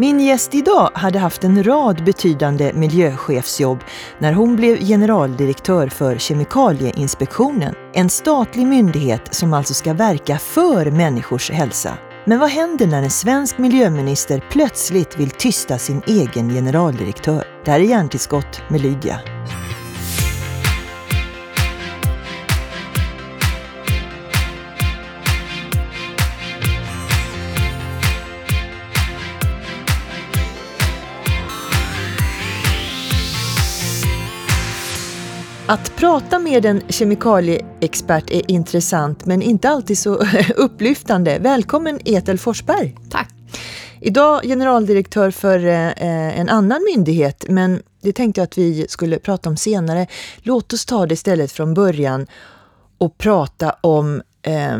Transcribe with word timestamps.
Min 0.00 0.20
gäst 0.20 0.54
idag 0.54 0.90
hade 0.94 1.18
haft 1.18 1.44
en 1.44 1.64
rad 1.64 2.04
betydande 2.04 2.72
miljöchefsjobb 2.74 3.78
när 4.18 4.32
hon 4.32 4.56
blev 4.56 4.76
generaldirektör 4.78 5.88
för 5.88 6.18
Kemikalieinspektionen. 6.18 7.74
En 7.94 8.08
statlig 8.10 8.66
myndighet 8.66 9.34
som 9.34 9.52
alltså 9.52 9.74
ska 9.74 9.94
verka 9.94 10.38
för 10.38 10.90
människors 10.90 11.50
hälsa. 11.50 11.98
Men 12.24 12.38
vad 12.38 12.50
händer 12.50 12.86
när 12.86 13.02
en 13.02 13.10
svensk 13.10 13.58
miljöminister 13.58 14.44
plötsligt 14.50 15.18
vill 15.18 15.30
tysta 15.30 15.78
sin 15.78 16.02
egen 16.06 16.50
generaldirektör? 16.50 17.44
Det 17.64 17.70
här 17.70 17.80
är 17.80 17.84
Hjärntillskott 17.84 18.62
med 18.68 18.80
Lydia. 18.80 19.20
Att 35.70 35.96
prata 35.96 36.38
med 36.38 36.66
en 36.66 36.82
kemikalieexpert 36.88 38.30
är 38.30 38.50
intressant 38.50 39.26
men 39.26 39.42
inte 39.42 39.68
alltid 39.68 39.98
så 39.98 40.24
upplyftande. 40.56 41.38
Välkommen 41.38 41.98
Ethel 42.04 42.38
Forsberg. 42.38 42.96
Tack. 43.10 43.28
Idag 44.00 44.42
generaldirektör 44.42 45.30
för 45.30 45.66
eh, 45.66 46.40
en 46.40 46.48
annan 46.48 46.84
myndighet 46.94 47.44
men 47.48 47.82
det 48.00 48.12
tänkte 48.12 48.40
jag 48.40 48.46
att 48.46 48.58
vi 48.58 48.86
skulle 48.88 49.18
prata 49.18 49.48
om 49.48 49.56
senare. 49.56 50.06
Låt 50.36 50.72
oss 50.72 50.86
ta 50.86 51.06
det 51.06 51.14
istället 51.14 51.52
från 51.52 51.74
början 51.74 52.26
och 52.98 53.18
prata 53.18 53.76
om... 53.80 54.22
Eh, 54.42 54.78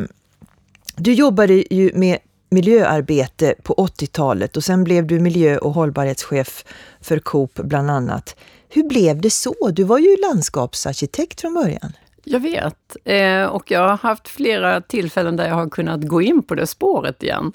du 0.97 1.13
jobbade 1.13 1.75
ju 1.75 1.91
med 1.95 2.19
miljöarbete 2.51 3.55
på 3.63 3.75
80-talet 3.75 4.57
och 4.57 4.65
sen 4.65 4.85
blev 4.85 5.07
du 5.07 5.21
miljö- 5.21 5.59
och 5.59 5.73
hållbarhetschef 5.73 6.65
för 7.01 7.19
Coop 7.19 7.55
bland 7.55 7.91
annat. 7.91 8.37
Hur 8.69 8.89
blev 8.89 9.21
det 9.21 9.31
så? 9.31 9.71
Du 9.73 9.85
var 9.85 9.99
ju 9.99 10.17
landskapsarkitekt 10.17 11.41
från 11.41 11.55
början. 11.55 11.93
Jag 12.25 12.41
vet. 12.41 12.97
Eh, 13.05 13.45
och 13.45 13.71
jag 13.71 13.89
har 13.89 13.97
haft 13.97 14.29
flera 14.29 14.81
tillfällen 14.81 15.37
där 15.37 15.49
jag 15.49 15.55
har 15.55 15.69
kunnat 15.69 16.03
gå 16.03 16.23
in 16.23 16.43
på 16.43 16.55
det 16.55 16.67
spåret 16.67 17.23
igen. 17.23 17.53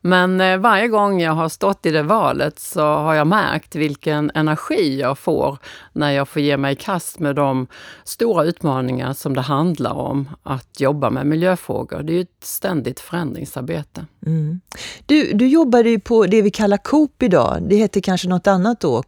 Men 0.00 0.40
eh, 0.40 0.58
varje 0.58 0.88
gång 0.88 1.20
jag 1.20 1.32
har 1.32 1.48
stått 1.48 1.86
i 1.86 1.90
det 1.90 2.02
valet 2.02 2.58
så 2.58 2.80
har 2.80 3.14
jag 3.14 3.26
märkt 3.26 3.74
vilken 3.74 4.30
energi 4.34 5.00
jag 5.00 5.18
får 5.18 5.58
när 5.92 6.10
jag 6.10 6.28
får 6.28 6.42
ge 6.42 6.56
mig 6.56 6.72
i 6.72 6.76
kast 6.76 7.18
med 7.18 7.36
de 7.36 7.66
stora 8.04 8.44
utmaningar 8.44 9.12
som 9.12 9.34
det 9.34 9.40
handlar 9.40 9.92
om 9.92 10.28
att 10.42 10.80
jobba 10.80 11.10
med 11.10 11.26
miljöfrågor. 11.26 12.02
Det 12.02 12.12
är 12.12 12.14
ju 12.14 12.20
ett 12.22 12.44
ständigt 12.44 13.00
förändringsarbete. 13.00 14.06
Mm. 14.26 14.60
Du, 15.06 15.32
du 15.32 15.48
jobbade 15.48 15.90
ju 15.90 16.00
på 16.00 16.26
det 16.26 16.42
vi 16.42 16.50
kallar 16.50 16.76
Coop 16.76 17.22
idag. 17.22 17.62
Det 17.68 17.76
heter 17.76 18.00
kanske 18.00 18.28
något 18.28 18.46
annat 18.46 18.80
då, 18.80 19.02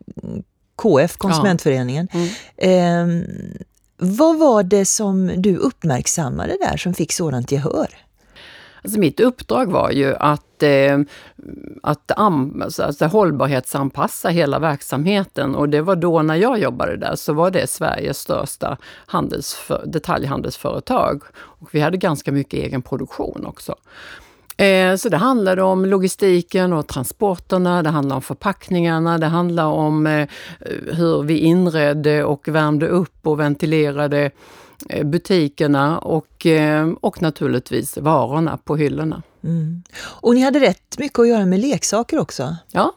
KF, 0.77 1.17
Konsumentföreningen. 1.17 2.09
Ja. 2.12 2.19
Mm. 2.56 3.23
Eh, 3.23 3.27
vad 3.97 4.39
var 4.39 4.62
det 4.62 4.84
som 4.84 5.42
du 5.42 5.56
uppmärksammade 5.56 6.56
där 6.61 6.77
som 6.77 6.95
fick 6.95 7.12
sådant 7.12 7.53
gehör? 7.53 7.89
Alltså 8.84 8.98
mitt 8.98 9.20
uppdrag 9.20 9.70
var 9.70 9.91
ju 9.91 10.15
att, 10.17 10.62
eh, 10.62 10.98
att 11.83 12.12
alltså, 12.17 12.83
alltså, 12.83 13.06
hållbarhetsanpassa 13.06 14.28
hela 14.28 14.59
verksamheten 14.59 15.55
och 15.55 15.69
det 15.69 15.83
var 15.83 15.97
då 15.97 16.23
när 16.23 16.37
jag 16.37 16.59
jobbade 16.59 16.97
där 16.97 17.17
så 17.17 17.33
var 17.33 17.50
det 17.50 17.67
Sveriges 17.67 18.19
största 18.19 18.77
handelsför, 19.06 19.84
detaljhandelsföretag. 19.87 21.23
Och 21.34 21.75
vi 21.75 21.81
hade 21.81 21.97
ganska 21.97 22.33
mycket 22.33 22.61
egen 22.61 22.83
produktion 22.83 23.47
också. 23.47 23.75
Eh, 24.63 24.97
så 24.97 25.09
det 25.09 25.17
handlade 25.17 25.63
om 25.63 25.87
logistiken 25.87 26.73
och 26.73 26.87
transporterna, 26.87 27.83
det 27.83 27.91
handlar 27.91 28.17
om 28.17 28.23
förpackningarna, 28.23 29.19
det 29.19 29.27
handlar 29.27 29.67
om 29.67 30.07
eh, 30.07 30.29
hur 30.93 31.23
vi 31.23 31.39
inredde 31.39 32.25
och 32.25 32.49
värmde 32.49 32.89
upp 32.89 33.27
och 33.27 33.41
ventilerade 33.41 34.31
eh, 34.89 35.06
butikerna 35.06 35.99
och, 35.99 36.47
och 37.01 37.22
naturligtvis 37.22 37.97
varorna 37.97 38.59
på 38.65 38.77
hyllorna. 38.77 39.22
Mm. 39.45 39.83
Och 40.01 40.34
ni 40.34 40.41
hade 40.41 40.61
rätt 40.61 40.99
mycket 40.99 41.19
att 41.19 41.28
göra 41.28 41.47
med 41.47 41.61
leksaker 41.61 42.19
också? 42.19 42.56
Ja, 42.72 42.93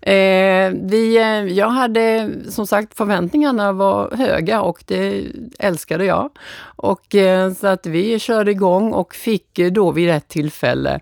Eh, 0.00 0.72
vi, 0.82 1.16
eh, 1.16 1.52
jag 1.52 1.68
hade 1.68 2.30
som 2.48 2.66
sagt 2.66 2.96
förväntningarna 2.96 3.72
var 3.72 4.10
höga 4.16 4.62
och 4.62 4.84
det 4.86 5.24
älskade 5.58 6.04
jag. 6.04 6.30
Och, 6.76 7.14
eh, 7.14 7.52
så 7.52 7.66
att 7.66 7.86
vi 7.86 8.18
körde 8.18 8.50
igång 8.50 8.92
och 8.92 9.14
fick 9.14 9.58
eh, 9.58 9.72
då 9.72 9.90
vid 9.90 10.10
ett 10.10 10.28
tillfälle 10.28 11.00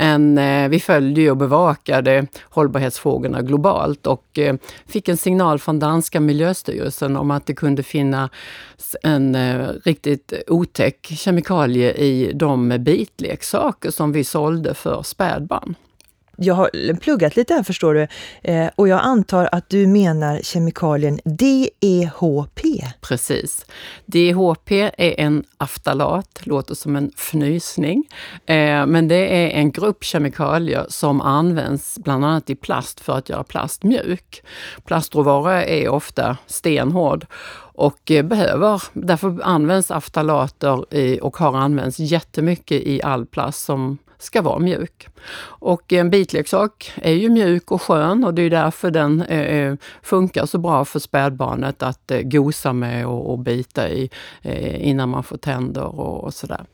en, 0.00 0.38
eh, 0.38 0.68
vi 0.68 0.80
följde 0.80 1.30
och 1.30 1.36
bevakade 1.36 2.26
hållbarhetsfrågorna 2.42 3.42
globalt 3.42 4.06
och 4.06 4.38
eh, 4.38 4.56
fick 4.86 5.08
en 5.08 5.16
signal 5.16 5.58
från 5.58 5.78
danska 5.78 6.20
miljöstyrelsen 6.20 7.16
om 7.16 7.30
att 7.30 7.46
det 7.46 7.54
kunde 7.54 7.82
finnas 7.82 8.30
en 9.02 9.34
eh, 9.34 9.68
riktigt 9.84 10.32
otäck 10.46 11.06
kemikalie 11.06 11.92
i 11.92 12.32
de 12.34 12.68
bitleksaker 12.78 13.90
som 13.90 14.12
vi 14.12 14.24
sålde 14.24 14.74
för 14.74 15.02
spädbarn 15.02 15.74
jag 16.42 16.54
har 16.54 16.94
pluggat 16.94 17.36
lite 17.36 17.54
här 17.54 17.62
förstår 17.62 17.94
du, 17.94 18.06
eh, 18.42 18.70
och 18.76 18.88
jag 18.88 19.00
antar 19.00 19.48
att 19.52 19.68
du 19.68 19.86
menar 19.86 20.40
kemikalien 20.42 21.20
DEHP. 21.24 22.62
Precis. 23.00 23.66
DEHP 24.06 24.72
är 24.98 25.20
en 25.20 25.44
aftalat, 25.56 26.40
låter 26.46 26.74
som 26.74 26.96
en 26.96 27.12
fnysning, 27.16 28.04
eh, 28.46 28.86
men 28.86 29.08
det 29.08 29.44
är 29.44 29.50
en 29.50 29.72
grupp 29.72 30.04
kemikalier 30.04 30.86
som 30.88 31.20
används 31.20 31.98
bland 31.98 32.24
annat 32.24 32.50
i 32.50 32.54
plast 32.54 33.00
för 33.00 33.18
att 33.18 33.28
göra 33.28 33.44
plast 33.44 33.82
mjuk. 33.82 34.42
Plastråvara 34.84 35.64
är 35.64 35.88
ofta 35.88 36.36
stenhård 36.46 37.26
och 37.74 38.10
eh, 38.10 38.24
behöver, 38.24 38.82
därför 38.92 39.38
används 39.42 39.90
aftalater 39.90 40.94
i, 40.94 41.20
och 41.22 41.36
har 41.36 41.56
använts 41.56 41.98
jättemycket 41.98 42.82
i 42.82 43.02
all 43.02 43.26
plast 43.26 43.64
som 43.64 43.98
ska 44.20 44.42
vara 44.42 44.58
mjuk. 44.58 45.08
Och 45.42 45.92
en 45.92 46.10
bitleksak 46.10 46.92
är 46.96 47.12
ju 47.12 47.28
mjuk 47.28 47.70
och 47.70 47.82
skön 47.82 48.24
och 48.24 48.34
det 48.34 48.42
är 48.42 48.50
därför 48.50 48.90
den 48.90 49.22
eh, 49.22 49.40
eh, 49.40 49.74
funkar 50.02 50.46
så 50.46 50.58
bra 50.58 50.84
för 50.84 50.98
spädbarnet 50.98 51.82
att 51.82 52.10
eh, 52.10 52.20
gosa 52.20 52.72
med 52.72 53.06
och, 53.06 53.30
och 53.30 53.38
bita 53.38 53.88
i 53.88 54.10
eh, 54.42 54.88
innan 54.88 55.08
man 55.08 55.22
får 55.22 55.36
tänder 55.36 56.00
och, 56.00 56.24
och 56.24 56.34
sådär. 56.34 56.64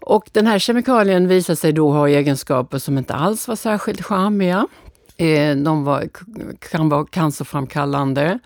Och 0.00 0.30
den 0.32 0.46
här 0.46 0.58
kemikalien 0.58 1.28
visar 1.28 1.54
sig 1.54 1.72
då 1.72 1.90
ha 1.92 2.08
egenskaper 2.08 2.78
som 2.78 2.98
inte 2.98 3.14
alls 3.14 3.48
var 3.48 3.56
särskilt 3.56 4.02
charmiga. 4.02 4.66
Eh, 5.16 5.56
de 5.56 5.84
var, 5.84 6.08
kan 6.70 6.88
vara 6.88 7.06
cancerframkallande, 7.06 8.38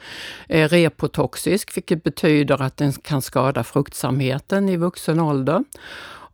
reprotoxisk, 0.48 0.72
repotoxisk, 0.72 1.76
vilket 1.76 2.02
betyder 2.02 2.62
att 2.62 2.76
den 2.76 2.92
kan 2.92 3.22
skada 3.22 3.64
fruktsamheten 3.64 4.68
i 4.68 4.76
vuxen 4.76 5.20
ålder. 5.20 5.64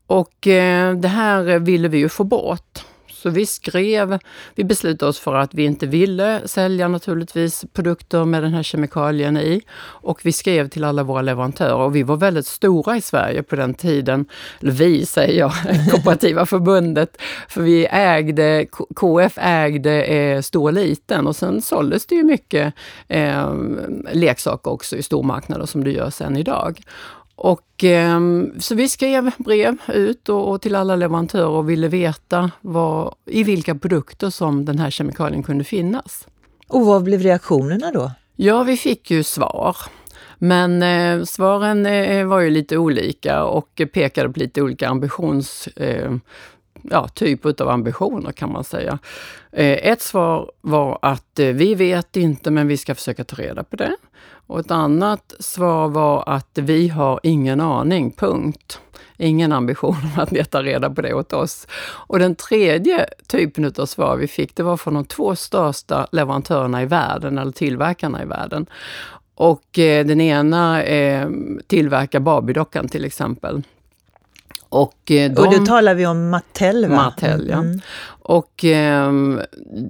Och 0.08 0.46
eh, 0.46 0.94
det 0.94 1.08
här 1.08 1.58
ville 1.58 1.88
vi 1.88 1.98
ju 1.98 2.08
få 2.08 2.24
bort. 2.24 2.84
Så 3.22 3.30
vi 3.30 3.46
skrev, 3.46 4.18
vi 4.54 4.64
beslutade 4.64 5.08
oss 5.08 5.18
för 5.18 5.34
att 5.34 5.54
vi 5.54 5.64
inte 5.64 5.86
ville 5.86 6.48
sälja 6.48 6.88
naturligtvis 6.88 7.64
produkter 7.72 8.24
med 8.24 8.42
den 8.42 8.54
här 8.54 8.62
kemikalien 8.62 9.36
i. 9.36 9.62
Och 9.80 10.20
vi 10.22 10.32
skrev 10.32 10.68
till 10.68 10.84
alla 10.84 11.02
våra 11.02 11.22
leverantörer 11.22 11.74
och 11.74 11.96
vi 11.96 12.02
var 12.02 12.16
väldigt 12.16 12.46
stora 12.46 12.96
i 12.96 13.00
Sverige 13.00 13.42
på 13.42 13.56
den 13.56 13.74
tiden. 13.74 14.26
Eller 14.60 14.72
vi 14.72 15.06
säger 15.06 15.38
jag, 15.38 15.52
Kooperativa 15.90 16.46
förbundet. 16.46 17.20
För 17.48 17.62
vi 17.62 17.86
ägde, 17.90 18.66
KF 18.96 19.38
ägde 19.38 20.02
eh, 20.02 20.40
stor 20.40 20.68
och 20.68 20.72
liten 20.72 21.26
och 21.26 21.36
sen 21.36 21.62
såldes 21.62 22.06
det 22.06 22.14
ju 22.14 22.22
mycket 22.22 22.74
eh, 23.08 23.54
leksaker 24.12 24.70
också 24.70 24.96
i 24.96 25.02
stormarknader 25.02 25.66
som 25.66 25.84
det 25.84 25.90
gör 25.90 26.22
än 26.22 26.36
idag. 26.36 26.80
Och, 27.40 27.84
eh, 27.84 28.20
så 28.58 28.74
vi 28.74 28.88
skrev 28.88 29.30
brev 29.38 29.76
ut 29.88 30.28
och, 30.28 30.50
och, 30.50 30.62
till 30.62 30.74
alla 30.74 30.96
leverantörer 30.96 31.46
och 31.48 31.70
ville 31.70 31.88
veta 31.88 32.50
vad, 32.60 33.14
i 33.26 33.42
vilka 33.42 33.74
produkter 33.74 34.30
som 34.30 34.64
den 34.64 34.78
här 34.78 34.90
kemikalien 34.90 35.42
kunde 35.42 35.64
finnas. 35.64 36.26
Och 36.68 36.86
vad 36.86 37.02
blev 37.02 37.20
reaktionerna 37.20 37.90
då? 37.92 38.10
Ja, 38.36 38.62
vi 38.62 38.76
fick 38.76 39.10
ju 39.10 39.22
svar. 39.22 39.76
Men 40.38 40.82
eh, 40.82 41.24
svaren 41.24 41.86
eh, 41.86 42.26
var 42.26 42.40
ju 42.40 42.50
lite 42.50 42.78
olika 42.78 43.44
och 43.44 43.82
pekade 43.92 44.28
på 44.28 44.38
lite 44.38 44.62
olika 44.62 44.88
ambitions... 44.88 45.66
Eh, 45.66 46.12
ja, 46.82 47.08
typ 47.08 47.60
av 47.60 47.68
ambitioner 47.68 48.32
kan 48.32 48.52
man 48.52 48.64
säga. 48.64 48.98
Eh, 49.52 49.90
ett 49.90 50.02
svar 50.02 50.50
var 50.60 50.98
att 51.02 51.38
eh, 51.38 51.46
vi 51.46 51.74
vet 51.74 52.16
inte, 52.16 52.50
men 52.50 52.68
vi 52.68 52.76
ska 52.76 52.94
försöka 52.94 53.24
ta 53.24 53.36
reda 53.36 53.64
på 53.64 53.76
det. 53.76 53.96
Och 54.48 54.60
ett 54.60 54.70
annat 54.70 55.34
svar 55.38 55.88
var 55.88 56.24
att 56.26 56.58
vi 56.58 56.88
har 56.88 57.20
ingen 57.22 57.60
aning, 57.60 58.10
punkt. 58.10 58.80
Ingen 59.16 59.52
ambition 59.52 59.96
om 60.14 60.22
att 60.22 60.32
leta 60.32 60.62
reda 60.62 60.90
på 60.90 61.02
det 61.02 61.14
åt 61.14 61.32
oss. 61.32 61.66
Och 61.80 62.18
den 62.18 62.34
tredje 62.34 63.06
typen 63.26 63.72
av 63.78 63.86
svar 63.86 64.16
vi 64.16 64.28
fick, 64.28 64.56
det 64.56 64.62
var 64.62 64.76
från 64.76 64.94
de 64.94 65.04
två 65.04 65.36
största 65.36 66.06
leverantörerna 66.12 66.82
i 66.82 66.86
världen, 66.86 67.38
eller 67.38 67.52
tillverkarna 67.52 68.22
i 68.22 68.26
världen. 68.26 68.66
Och 69.34 69.78
eh, 69.78 70.06
den 70.06 70.20
ena 70.20 70.82
eh, 70.82 71.28
tillverkar 71.66 72.20
Barbiedockan 72.20 72.88
till 72.88 73.04
exempel. 73.04 73.62
Och, 74.68 75.10
eh, 75.10 75.32
de, 75.32 75.46
och 75.46 75.54
då 75.54 75.66
talar 75.66 75.94
vi 75.94 76.06
om 76.06 76.30
Mattel 76.30 76.86
va? 76.86 76.96
Mattel, 76.96 77.46
ja. 77.50 77.58
Mm. 77.58 77.80
Och 78.08 78.64
eh, 78.64 79.12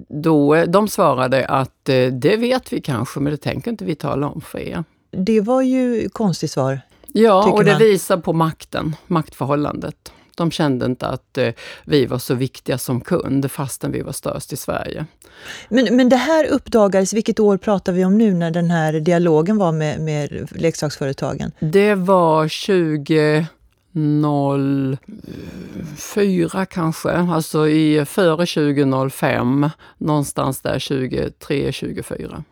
då, 0.07 0.65
de 0.65 0.87
svarade 0.87 1.45
att 1.45 1.89
eh, 1.89 2.05
det 2.05 2.37
vet 2.37 2.73
vi 2.73 2.81
kanske, 2.81 3.19
men 3.19 3.31
det 3.31 3.37
tänker 3.37 3.71
inte 3.71 3.85
vi 3.85 3.95
tala 3.95 4.27
om 4.27 4.41
för 4.41 4.59
er. 4.59 4.83
Det 5.11 5.41
var 5.41 5.61
ju 5.61 6.09
konstigt 6.09 6.51
svar. 6.51 6.81
Ja, 7.07 7.51
och 7.51 7.63
det 7.63 7.71
man. 7.71 7.79
visar 7.79 8.17
på 8.17 8.33
makten, 8.33 8.95
maktförhållandet. 9.07 10.11
De 10.35 10.51
kände 10.51 10.85
inte 10.85 11.07
att 11.07 11.37
eh, 11.37 11.49
vi 11.85 12.05
var 12.05 12.17
så 12.17 12.33
viktiga 12.33 12.77
som 12.77 13.01
kund 13.01 13.51
fastän 13.51 13.91
vi 13.91 14.01
var 14.01 14.11
störst 14.11 14.53
i 14.53 14.57
Sverige. 14.57 15.05
Men, 15.69 15.95
men 15.95 16.09
det 16.09 16.15
här 16.15 16.45
uppdagades, 16.45 17.13
vilket 17.13 17.39
år 17.39 17.57
pratar 17.57 17.93
vi 17.93 18.05
om 18.05 18.17
nu 18.17 18.33
när 18.33 18.51
den 18.51 18.71
här 18.71 18.93
dialogen 18.93 19.57
var 19.57 19.71
med, 19.71 20.01
med 20.01 20.49
leksaksföretagen? 20.51 21.51
Det 21.59 21.95
var 21.95 22.47
20... 22.47 23.47
04 25.97 26.65
kanske, 26.65 27.11
alltså 27.11 27.67
i, 27.67 28.05
före 28.05 28.45
2005, 28.45 29.69
någonstans 29.97 30.61
där 30.61 30.79
23, 30.79 31.71
24. 31.71 32.43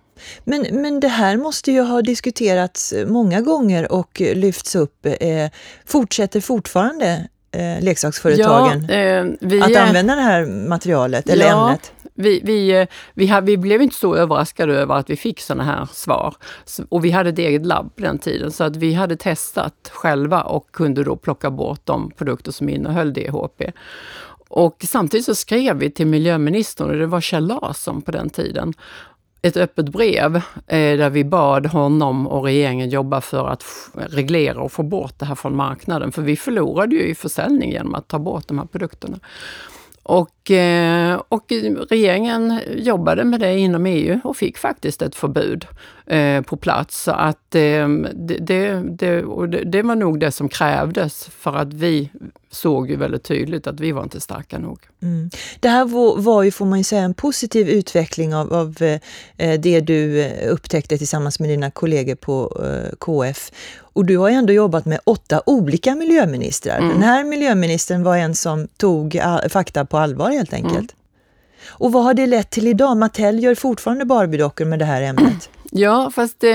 Men, 0.44 0.68
men 0.72 1.00
det 1.00 1.08
här 1.08 1.38
måste 1.38 1.72
ju 1.72 1.82
ha 1.82 2.02
diskuterats 2.02 2.94
många 3.08 3.42
gånger 3.42 3.92
och 3.92 4.22
lyfts 4.36 4.76
upp. 4.76 5.06
Eh, 5.06 5.50
fortsätter 5.86 6.42
fortfarande 6.42 7.28
eh, 7.52 7.84
leksaksföretagen 7.84 8.86
ja, 8.90 8.96
eh, 8.96 9.26
vi, 9.42 9.62
att 9.62 9.76
använda 9.76 10.16
det 10.16 10.22
här 10.22 10.46
materialet 10.46 11.30
eller 11.30 11.46
ja, 11.46 11.68
ämnet? 11.68 11.92
Vi, 12.18 12.42
vi, 12.44 12.72
eh, 12.72 12.88
vi, 13.14 13.28
hade, 13.28 13.48
vi 13.48 13.58
blev 13.58 13.82
inte 13.82 13.96
så 13.96 14.16
överraskade 14.16 14.74
över 14.74 14.96
att 14.96 15.10
vi 15.10 15.16
fick 15.16 15.40
sådana 15.40 15.64
här 15.64 15.88
svar. 15.92 16.36
Och 16.90 17.06
vi 17.06 17.12
hade 17.12 17.30
ett 17.30 17.40
eget 17.40 17.66
labb 17.66 17.96
på 17.96 18.02
den 18.02 18.20
tiden, 18.20 18.52
så 18.52 18.64
att 18.64 18.76
vi 18.76 18.94
hade 18.94 19.18
testat 19.18 19.92
själva 19.94 20.42
och 20.42 20.72
kunde 20.72 21.04
då 21.04 21.16
plocka 21.16 21.52
bort 21.52 21.82
de 21.84 22.12
produkter 22.12 22.52
som 22.52 22.70
innehöll 22.70 23.14
DHP. 23.14 23.72
Och 24.50 24.86
samtidigt 24.88 25.26
så 25.26 25.36
skrev 25.36 25.78
vi 25.78 25.92
till 25.92 26.08
miljöministern, 26.08 26.90
och 26.90 26.98
det 26.98 27.08
var 27.08 27.22
Kjell 27.22 27.48
Larsson 27.48 28.02
på 28.02 28.12
den 28.12 28.30
tiden, 28.30 28.74
ett 29.42 29.58
öppet 29.58 29.90
brev 29.90 30.36
eh, 30.36 30.98
där 30.98 31.10
vi 31.10 31.24
bad 31.24 31.66
honom 31.66 32.28
och 32.28 32.44
regeringen 32.44 32.90
jobba 32.90 33.22
för 33.22 33.48
att 33.48 33.64
reglera 33.94 34.62
och 34.62 34.72
få 34.72 34.84
bort 34.84 35.20
det 35.20 35.26
här 35.26 35.36
från 35.36 35.56
marknaden. 35.56 36.12
För 36.12 36.22
vi 36.22 36.36
förlorade 36.38 36.96
ju 36.96 37.02
i 37.02 37.16
försäljning 37.16 37.72
genom 37.72 37.96
att 37.96 38.08
ta 38.08 38.20
bort 38.20 38.48
de 38.48 38.58
här 38.60 38.66
produkterna. 38.66 39.20
Och, 40.04 40.30
och 41.28 41.52
regeringen 41.90 42.60
jobbade 42.76 43.24
med 43.24 43.40
det 43.40 43.58
inom 43.58 43.86
EU 43.86 44.20
och 44.24 44.38
fick 44.38 44.58
faktiskt 44.58 45.02
ett 45.02 45.16
förbud 45.16 45.66
eh, 46.06 46.42
på 46.42 46.58
plats. 46.58 47.04
Så 47.04 47.12
att 47.12 47.40
det, 47.50 47.88
det, 48.14 48.40
det, 48.40 49.22
det, 49.66 49.82
var 49.82 49.96
nog 49.96 50.20
det 50.20 50.32
som 50.32 50.50
krävdes 50.50 51.26
för 51.26 51.56
att 51.56 51.74
vi 51.74 52.10
såg 52.52 52.90
ju 52.90 52.96
väldigt 52.96 53.24
tydligt 53.24 53.68
att 53.68 53.80
vi 53.80 53.92
var 53.92 54.04
inte 54.04 54.20
starka 54.20 54.60
nog. 54.60 54.80
Mm. 55.02 55.30
Det 55.60 55.70
här 55.70 55.86
var, 55.86 56.18
var 56.18 56.44
ju, 56.44 56.52
får 56.52 56.66
man 56.66 56.78
ju 56.78 56.84
säga, 56.84 57.02
en 57.02 57.14
positiv 57.14 57.70
utveckling 57.70 58.36
av, 58.36 58.54
av 58.54 58.76
eh, 59.38 59.60
det 59.60 59.80
du 59.80 60.22
eh, 60.22 60.52
upptäckte 60.52 60.98
tillsammans 60.98 61.40
med 61.40 61.50
dina 61.50 61.72
kollegor 61.72 62.16
på 62.16 62.64
eh, 62.66 62.96
KF. 63.00 63.52
Och 63.80 64.06
du 64.06 64.18
har 64.18 64.30
ändå 64.30 64.54
jobbat 64.54 64.86
med 64.86 65.00
åtta 65.04 65.42
olika 65.46 65.96
miljöministrar. 65.96 66.78
Mm. 66.78 66.90
Den 66.90 67.04
här 67.04 67.24
miljöministern 67.24 68.04
var 68.04 68.18
en 68.18 68.36
som 68.36 68.68
tog 68.78 69.20
fakta 69.50 69.86
på 69.86 69.98
allvar 69.98 70.32
helt 70.38 70.54
enkelt. 70.54 70.76
Mm. 70.78 71.04
Och 71.70 71.92
vad 71.92 72.04
har 72.04 72.14
det 72.14 72.28
lett 72.28 72.50
till 72.50 72.68
idag? 72.68 72.98
Mattel 72.98 73.44
gör 73.44 73.56
fortfarande 73.56 74.06
Barbie-dockor 74.06 74.66
med 74.66 74.80
det 74.80 74.86
här 74.86 75.02
ämnet. 75.02 75.50
Ja, 75.72 76.12
fast 76.16 76.44
eh, 76.44 76.50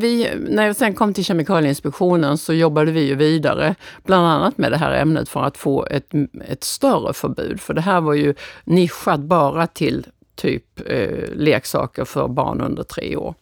vi, 0.00 0.30
när 0.48 0.66
jag 0.66 0.76
sen 0.76 0.94
kom 0.94 1.14
till 1.14 1.24
Kemikalieinspektionen 1.24 2.38
så 2.38 2.52
jobbade 2.52 2.92
vi 2.92 3.00
ju 3.00 3.14
vidare, 3.14 3.74
bland 4.04 4.26
annat 4.26 4.58
med 4.58 4.72
det 4.72 4.76
här 4.76 4.92
ämnet 4.92 5.28
för 5.28 5.42
att 5.42 5.56
få 5.56 5.86
ett, 5.86 6.08
ett 6.48 6.64
större 6.64 7.12
förbud. 7.12 7.60
För 7.60 7.74
det 7.74 7.80
här 7.80 8.00
var 8.00 8.14
ju 8.14 8.34
nischat 8.64 9.20
bara 9.20 9.66
till 9.66 10.06
typ 10.34 10.80
eh, 10.86 11.34
leksaker 11.34 12.04
för 12.04 12.28
barn 12.28 12.60
under 12.60 12.82
tre 12.82 13.16
år. 13.16 13.34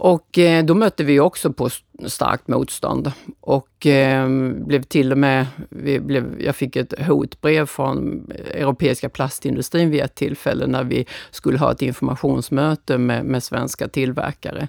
Och 0.00 0.38
eh, 0.38 0.64
då 0.64 0.74
mötte 0.74 1.04
vi 1.04 1.20
också 1.20 1.52
på 1.52 1.68
starkt 2.06 2.48
motstånd 2.48 3.12
och 3.40 3.86
eh, 3.86 4.28
blev 4.66 4.82
till 4.82 5.12
och 5.12 5.18
med, 5.18 5.46
vi 5.68 6.00
blev, 6.00 6.42
jag 6.42 6.56
fick 6.56 6.76
ett 6.76 6.94
hotbrev 7.06 7.66
från 7.66 8.26
europeiska 8.54 9.08
plastindustrin 9.08 9.90
vid 9.90 10.00
ett 10.00 10.14
tillfälle 10.14 10.66
när 10.66 10.84
vi 10.84 11.06
skulle 11.30 11.58
ha 11.58 11.72
ett 11.72 11.82
informationsmöte 11.82 12.98
med, 12.98 13.24
med 13.24 13.42
svenska 13.42 13.88
tillverkare. 13.88 14.68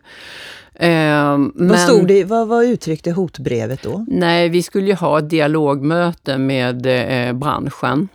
Eh, 0.73 1.37
vad, 1.53 1.79
stod 1.79 2.07
det, 2.07 2.23
vad, 2.23 2.47
vad 2.47 2.65
uttryckte 2.65 3.11
hotbrevet 3.11 3.83
då? 3.83 4.05
Nej, 4.07 4.49
vi 4.49 4.63
skulle 4.63 4.87
ju 4.87 4.95
ha 4.95 5.19
ett 5.19 5.29
dialogmöte 5.29 6.37
med 6.37 6.85
eh, 6.85 7.33
branschen. 7.33 8.07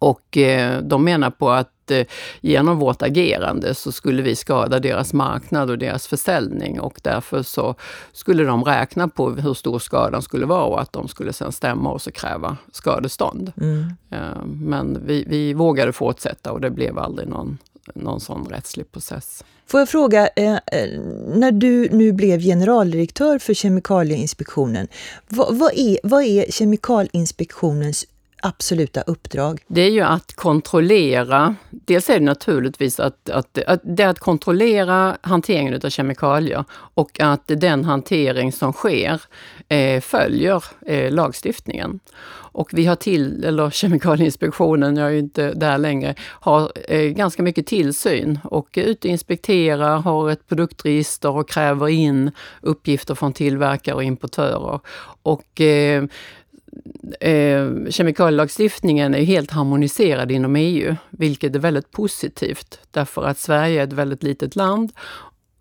Och 0.00 0.36
eh, 0.36 0.82
de 0.82 1.04
menar 1.04 1.30
på 1.30 1.50
att 1.50 1.80
Eh, 1.90 2.06
genom 2.40 2.78
vårt 2.78 3.02
agerande 3.02 3.74
så 3.74 3.92
skulle 3.92 4.22
vi 4.22 4.36
skada 4.36 4.80
deras 4.80 5.12
marknad 5.12 5.70
och 5.70 5.78
deras 5.78 6.06
försäljning 6.06 6.80
och 6.80 7.00
därför 7.02 7.42
så 7.42 7.74
skulle 8.12 8.44
de 8.44 8.64
räkna 8.64 9.08
på 9.08 9.30
hur 9.30 9.54
stor 9.54 9.78
skadan 9.78 10.22
skulle 10.22 10.46
vara 10.46 10.64
och 10.64 10.80
att 10.80 10.92
de 10.92 11.08
skulle 11.08 11.32
sen 11.32 11.52
stämma 11.52 11.92
oss 11.92 12.06
och 12.06 12.14
kräva 12.14 12.56
skadestånd. 12.72 13.52
Mm. 13.60 13.84
Eh, 14.10 14.44
men 14.44 15.06
vi, 15.06 15.24
vi 15.28 15.54
vågade 15.54 15.92
fortsätta 15.92 16.52
och 16.52 16.60
det 16.60 16.70
blev 16.70 16.98
aldrig 16.98 17.28
någon, 17.28 17.58
någon 17.94 18.20
sån 18.20 18.46
rättslig 18.50 18.92
process. 18.92 19.44
Får 19.66 19.80
jag 19.80 19.88
fråga, 19.88 20.28
eh, 20.36 20.56
när 21.26 21.52
du 21.52 21.88
nu 21.92 22.12
blev 22.12 22.40
generaldirektör 22.40 23.38
för 23.38 23.54
Kemikalieinspektionen, 23.54 24.88
vad, 25.28 25.58
vad, 25.58 25.72
är, 25.76 25.98
vad 26.02 26.22
är 26.22 26.50
Kemikalieinspektionens 26.50 28.06
absoluta 28.42 29.00
uppdrag? 29.00 29.60
Det 29.66 29.80
är 29.80 29.90
ju 29.90 30.00
att 30.00 30.32
kontrollera, 30.36 31.54
dels 31.70 32.10
är 32.10 32.18
det 32.18 32.24
naturligtvis 32.24 33.00
att, 33.00 33.30
att, 33.30 33.58
att, 33.58 33.80
det 33.84 34.02
är 34.02 34.08
att 34.08 34.18
kontrollera 34.18 35.16
hanteringen 35.20 35.80
av 35.84 35.90
kemikalier 35.90 36.64
och 36.72 37.20
att 37.20 37.42
den 37.46 37.84
hantering 37.84 38.52
som 38.52 38.72
sker 38.72 39.20
eh, 39.68 40.00
följer 40.00 40.64
eh, 40.86 41.12
lagstiftningen. 41.12 42.00
Och 42.52 42.70
vi 42.72 42.86
har 42.86 42.96
till, 42.96 43.44
eller 43.44 43.70
Kemikalieinspektionen, 43.70 44.96
jag 44.96 45.06
är 45.06 45.10
ju 45.10 45.18
inte 45.18 45.52
där 45.52 45.78
längre, 45.78 46.14
har 46.20 46.72
eh, 46.88 47.02
ganska 47.02 47.42
mycket 47.42 47.66
tillsyn 47.66 48.38
och 48.44 48.78
är 48.78 48.82
ute 48.82 49.08
och 49.08 49.12
inspekterar, 49.12 49.98
har 49.98 50.30
ett 50.30 50.48
produktregister 50.48 51.30
och 51.30 51.48
kräver 51.48 51.88
in 51.88 52.30
uppgifter 52.60 53.14
från 53.14 53.32
tillverkare 53.32 53.94
och 53.94 54.04
importörer. 54.04 54.80
Och 55.22 55.60
eh, 55.60 56.04
eh, 57.20 57.90
kemikalielagstiftningen 57.90 59.14
är 59.14 59.22
helt 59.22 59.50
harmoniserad 59.50 60.30
inom 60.30 60.56
EU, 60.56 60.96
vilket 61.10 61.54
är 61.54 61.58
väldigt 61.58 61.90
positivt 61.90 62.80
därför 62.90 63.24
att 63.24 63.38
Sverige 63.38 63.80
är 63.80 63.84
ett 63.84 63.92
väldigt 63.92 64.22
litet 64.22 64.56
land 64.56 64.92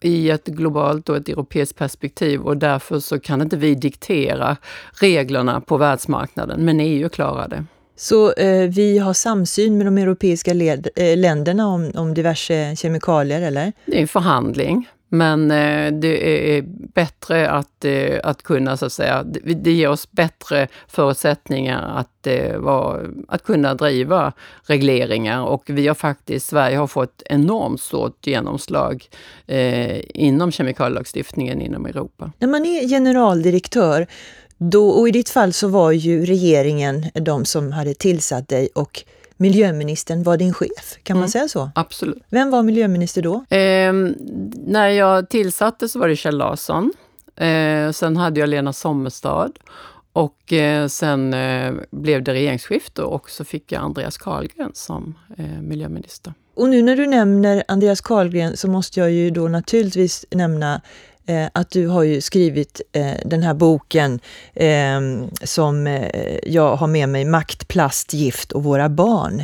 i 0.02 0.30
ett 0.30 0.46
globalt 0.46 1.10
och 1.10 1.18
ett 1.18 1.30
europeiskt 1.30 1.78
perspektiv 1.78 2.42
och 2.42 2.58
därför 2.58 3.00
så 3.00 3.20
kan 3.20 3.42
inte 3.42 3.58
vi 3.58 3.76
diktera 3.76 4.58
reglerna 5.02 5.62
på 5.62 5.78
världsmarknaden, 5.78 6.66
men 6.66 6.80
EU 6.80 7.10
klarar 7.10 7.48
det. 7.48 7.66
Så 7.96 8.34
eh, 8.34 8.70
vi 8.70 8.98
har 8.98 9.14
samsyn 9.14 9.78
med 9.78 9.88
de 9.88 9.98
europeiska 9.98 10.54
led, 10.54 10.88
eh, 10.96 11.18
länderna 11.18 11.68
om, 11.68 11.92
om 11.96 12.14
diverse 12.14 12.76
kemikalier, 12.76 13.42
eller? 13.42 13.74
Det 13.86 13.98
är 13.98 14.02
en 14.02 14.08
förhandling. 14.08 14.90
Men 15.10 15.52
eh, 15.52 15.92
det 15.92 16.58
är 16.58 16.62
bättre 16.94 17.50
att, 17.50 17.86
eh, 17.86 18.20
att 18.24 18.44
kunna, 18.44 18.78
så 18.78 18.86
att 18.86 18.94
säga, 18.94 19.24
det, 19.24 19.54
det 19.54 19.72
ger 19.72 19.90
oss 19.90 20.12
bättre 20.12 20.68
förutsättningar 20.88 21.98
att, 21.98 22.28
eh, 22.28 22.58
var, 22.58 23.10
att 23.28 23.44
kunna 23.44 23.74
driva 23.74 24.34
regleringar. 24.64 25.44
Och 25.44 25.64
vi 25.66 25.88
har 25.88 25.96
faktiskt, 25.96 26.48
Sverige 26.48 26.78
har 26.78 26.88
fått 26.88 27.24
enormt 27.26 27.82
stort 27.82 28.28
genomslag 28.28 29.06
eh, 29.48 30.02
inom 30.14 30.52
kemikalielagstiftningen 30.52 31.62
inom 31.62 31.86
Europa. 31.86 32.32
När 32.40 32.48
man 32.48 32.66
är 32.66 32.88
generaldirektör, 32.88 34.08
då, 34.58 34.90
och 34.90 35.08
i 35.08 35.12
ditt 35.12 35.30
fall 35.30 35.54
så 35.54 35.68
var 35.68 35.92
ju 35.92 36.26
regeringen 36.26 37.06
de 37.14 37.46
som 37.46 37.72
hade 37.72 37.94
tillsatt 37.94 38.48
dig 38.48 38.70
och 38.76 39.04
miljöministern 39.40 40.24
var 40.24 40.38
din 40.38 40.54
chef, 40.54 40.98
kan 41.04 41.18
man 41.18 41.22
mm. 41.24 41.30
säga 41.30 41.48
så? 41.48 41.72
Absolut. 41.76 42.24
Vem 42.30 42.50
var 42.50 42.64
miljöminister 42.64 43.22
då? 43.22 43.36
Eh, 43.36 43.94
när 44.68 44.88
jag 44.88 45.30
tillsatte 45.30 45.90
så 45.90 46.00
var 46.00 46.08
det 46.08 46.16
Kjell 46.16 46.38
Larsson. 46.38 46.94
Eh, 47.36 47.92
sen 47.92 48.18
hade 48.18 48.40
jag 48.40 48.50
Lena 48.50 48.74
Sommerstad 48.74 49.52
och 50.14 50.54
eh, 50.54 50.88
sen 50.88 51.34
eh, 51.34 51.74
blev 51.92 52.24
det 52.24 52.34
regeringsskifte 52.34 53.02
och 53.02 53.30
så 53.30 53.44
fick 53.44 53.72
jag 53.72 53.82
Andreas 53.82 54.18
Carlgren 54.18 54.72
som 54.74 55.18
eh, 55.38 55.62
miljöminister. 55.62 56.34
Och 56.56 56.70
nu 56.70 56.82
när 56.82 56.96
du 56.96 57.08
nämner 57.08 57.64
Andreas 57.68 58.02
Carlgren 58.02 58.58
så 58.58 58.68
måste 58.68 59.00
jag 59.00 59.12
ju 59.12 59.30
då 59.30 59.48
naturligtvis 59.48 60.26
nämna 60.32 60.82
Eh, 61.30 61.48
att 61.54 61.72
du 61.72 61.88
har 61.88 62.04
ju 62.04 62.22
skrivit 62.22 62.82
eh, 62.92 63.14
den 63.26 63.44
här 63.44 63.54
boken 63.54 64.20
eh, 64.54 65.00
som 65.44 65.88
eh, 65.88 66.38
jag 66.44 66.76
har 66.76 66.88
med 66.88 67.10
mig, 67.10 67.26
Makt, 67.26 67.68
plast, 67.68 68.14
gift 68.14 68.52
och 68.52 68.64
våra 68.64 68.90
barn. 68.90 69.44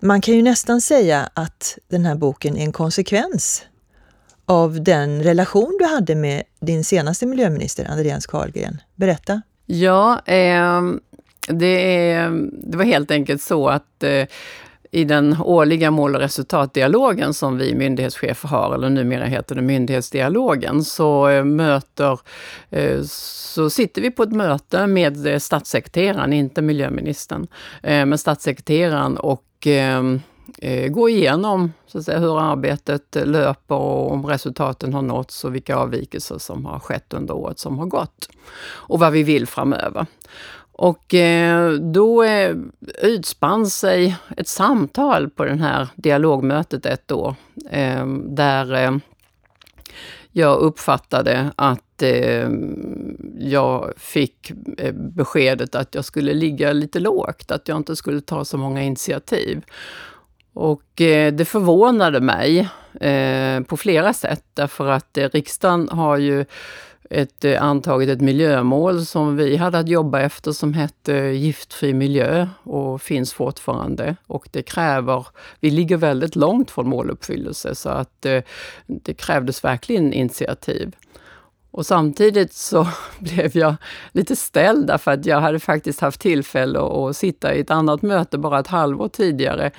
Man 0.00 0.20
kan 0.20 0.34
ju 0.34 0.42
nästan 0.42 0.80
säga 0.80 1.30
att 1.34 1.78
den 1.88 2.06
här 2.06 2.14
boken 2.14 2.56
är 2.56 2.64
en 2.64 2.72
konsekvens 2.72 3.64
av 4.46 4.82
den 4.82 5.22
relation 5.22 5.76
du 5.78 5.86
hade 5.86 6.14
med 6.14 6.42
din 6.60 6.84
senaste 6.84 7.26
miljöminister, 7.26 7.84
Andreas 7.90 8.26
Carlgren. 8.26 8.80
Berätta. 8.94 9.42
Ja, 9.66 10.22
eh, 10.26 10.82
det, 11.48 12.14
det, 12.52 12.76
var 12.76 12.84
helt 12.84 13.10
enkelt 13.10 13.42
så 13.42 13.68
att 13.68 14.02
eh, 14.02 14.26
i 14.90 15.04
den 15.04 15.36
årliga 15.40 15.90
mål 15.90 16.14
och 16.14 16.20
resultatdialogen 16.20 17.34
som 17.34 17.58
vi 17.58 17.74
myndighetschefer 17.74 18.48
har, 18.48 18.74
eller 18.74 18.88
numera 18.88 19.24
heter 19.24 19.54
det 19.54 19.62
myndighetsdialogen, 19.62 20.84
så 20.84 21.28
eh, 21.28 21.44
möter, 21.44 22.20
eh, 22.70 23.02
så 23.02 23.70
sitter 23.70 24.02
vi 24.02 24.10
på 24.10 24.22
ett 24.22 24.32
möte 24.32 24.86
med 24.86 25.26
eh, 25.26 25.38
statssekreteraren, 25.38 26.32
inte 26.32 26.62
miljöministern, 26.62 27.46
men 27.82 28.18
statssekreteraren 28.18 29.16
och 29.16 29.46
gå 30.88 31.08
igenom 31.08 31.72
så 31.86 31.98
att 31.98 32.04
säga, 32.04 32.18
hur 32.18 32.40
arbetet 32.40 33.16
löper 33.24 33.74
och 33.74 34.12
om 34.12 34.26
resultaten 34.26 34.94
har 34.94 35.02
nåtts 35.02 35.44
och 35.44 35.54
vilka 35.54 35.76
avvikelser 35.76 36.38
som 36.38 36.66
har 36.66 36.78
skett 36.78 37.14
under 37.14 37.34
året 37.34 37.58
som 37.58 37.78
har 37.78 37.86
gått. 37.86 38.28
Och 38.62 38.98
vad 38.98 39.12
vi 39.12 39.22
vill 39.22 39.46
framöver. 39.46 40.06
Och 40.80 41.14
eh, 41.14 41.72
då 41.72 42.22
eh, 42.22 42.56
utspann 43.02 43.66
sig 43.66 44.16
ett 44.36 44.48
samtal 44.48 45.30
på 45.30 45.44
det 45.44 45.54
här 45.54 45.88
dialogmötet 45.96 46.86
ett 46.86 47.12
år, 47.12 47.34
eh, 47.70 48.06
där 48.28 49.00
jag 50.32 50.58
uppfattade 50.58 51.52
att 51.56 52.02
jag 53.38 53.92
fick 53.96 54.52
beskedet 54.94 55.74
att 55.74 55.94
jag 55.94 56.04
skulle 56.04 56.34
ligga 56.34 56.72
lite 56.72 57.00
lågt, 57.00 57.50
att 57.50 57.68
jag 57.68 57.76
inte 57.76 57.96
skulle 57.96 58.20
ta 58.20 58.44
så 58.44 58.56
många 58.58 58.82
initiativ. 58.82 59.64
Och 60.54 60.92
det 61.32 61.48
förvånade 61.48 62.20
mig 62.20 62.68
på 63.66 63.76
flera 63.76 64.12
sätt, 64.12 64.44
därför 64.54 64.88
att 64.88 65.18
riksdagen 65.32 65.88
har 65.88 66.16
ju 66.16 66.44
ett, 67.10 67.44
eh, 67.44 67.62
antagit 67.62 68.08
ett 68.08 68.20
miljömål 68.20 69.06
som 69.06 69.36
vi 69.36 69.56
hade 69.56 69.78
att 69.78 69.88
jobba 69.88 70.20
efter 70.20 70.52
som 70.52 70.74
hette 70.74 71.16
eh, 71.16 71.30
Giftfri 71.30 71.94
miljö 71.94 72.48
och 72.62 73.02
finns 73.02 73.32
fortfarande. 73.32 74.16
Och 74.26 74.48
det 74.50 74.62
kräver, 74.62 75.26
vi 75.60 75.70
ligger 75.70 75.96
väldigt 75.96 76.36
långt 76.36 76.70
från 76.70 76.88
måluppfyllelse 76.88 77.74
så 77.74 77.88
att 77.88 78.10
det, 78.20 78.42
det 78.86 79.14
krävdes 79.14 79.64
verkligen 79.64 80.12
initiativ. 80.12 80.96
Och 81.70 81.86
samtidigt 81.86 82.52
så 82.52 82.88
blev 83.18 83.56
jag 83.56 83.74
lite 84.12 84.36
ställd 84.36 84.86
därför 84.86 85.10
att 85.10 85.26
jag 85.26 85.40
hade 85.40 85.60
faktiskt 85.60 86.00
haft 86.00 86.20
tillfälle 86.20 86.80
att 86.80 87.16
sitta 87.16 87.54
i 87.54 87.60
ett 87.60 87.70
annat 87.70 88.02
möte 88.02 88.38
bara 88.38 88.60
ett 88.60 88.66
halvår 88.66 89.08
tidigare 89.08 89.70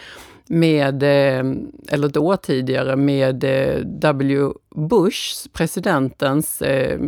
med, 0.51 1.03
eh, 1.03 1.43
eller 1.87 2.07
då 2.07 2.37
tidigare, 2.37 2.95
med 2.95 3.43
eh, 3.43 3.79
W. 3.85 4.49
Bush, 4.75 5.47
presidentens 5.53 6.61
eh, 6.61 6.99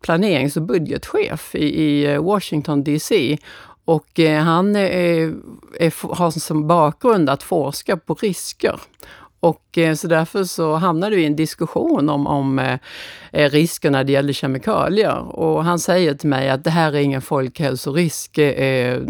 planerings 0.00 0.56
och 0.56 0.62
budgetchef 0.62 1.54
i 1.54 2.16
Washington 2.16 2.84
DC. 2.84 3.38
Och 3.84 4.20
han 4.42 4.76
är, 4.76 5.32
är, 5.78 6.14
har 6.16 6.30
som 6.30 6.66
bakgrund 6.66 7.30
att 7.30 7.42
forska 7.42 7.96
på 7.96 8.14
risker. 8.14 8.80
Och 9.40 9.78
eh, 9.78 9.94
så 9.94 10.08
därför 10.08 10.44
så 10.44 10.74
hamnade 10.74 11.16
vi 11.16 11.22
i 11.22 11.26
en 11.26 11.36
diskussion 11.36 12.08
om, 12.08 12.26
om 12.26 12.58
eh, 12.58 12.78
eh, 13.32 13.50
risker 13.50 13.90
när 13.90 14.04
det 14.04 14.12
gäller 14.12 14.32
kemikalier. 14.32 15.36
Och 15.36 15.64
han 15.64 15.78
säger 15.78 16.14
till 16.14 16.28
mig 16.28 16.50
att 16.50 16.64
det 16.64 16.70
här 16.70 16.92
är 16.92 17.00
ingen 17.00 17.22
folkhälsorisk. 17.22 18.30
Det, 18.34 19.00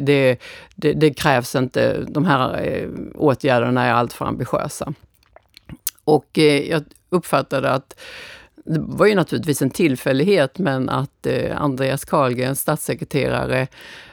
det, 0.00 0.38
det, 0.74 0.92
det, 0.92 1.14
krävs 1.14 1.54
inte, 1.54 2.04
de 2.08 2.24
här 2.24 2.88
åtgärderna 3.14 3.84
är 3.84 3.92
alltför 3.92 4.24
ambitiösa. 4.24 4.92
Och 6.04 6.38
jag 6.68 6.84
uppfattade 7.10 7.70
att 7.70 8.00
det 8.66 8.78
var 8.80 9.06
ju 9.06 9.14
naturligtvis 9.14 9.62
en 9.62 9.70
tillfällighet, 9.70 10.58
men 10.58 10.88
att 10.88 11.26
eh, 11.26 11.62
Andreas 11.62 12.04
Carlgrens 12.04 12.60
statssekreterare, 12.60 13.66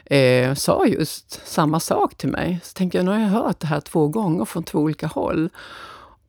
eh, 0.04 0.54
sa 0.54 0.86
just 0.86 1.46
samma 1.46 1.80
sak 1.80 2.14
till 2.14 2.28
mig. 2.28 2.60
Så 2.62 2.72
tänkte 2.72 2.98
jag, 2.98 3.04
nu 3.04 3.10
har 3.10 3.18
jag 3.18 3.28
hört 3.28 3.60
det 3.60 3.66
här 3.66 3.80
två 3.80 4.08
gånger 4.08 4.44
från 4.44 4.62
två 4.62 4.78
olika 4.78 5.06
håll. 5.06 5.48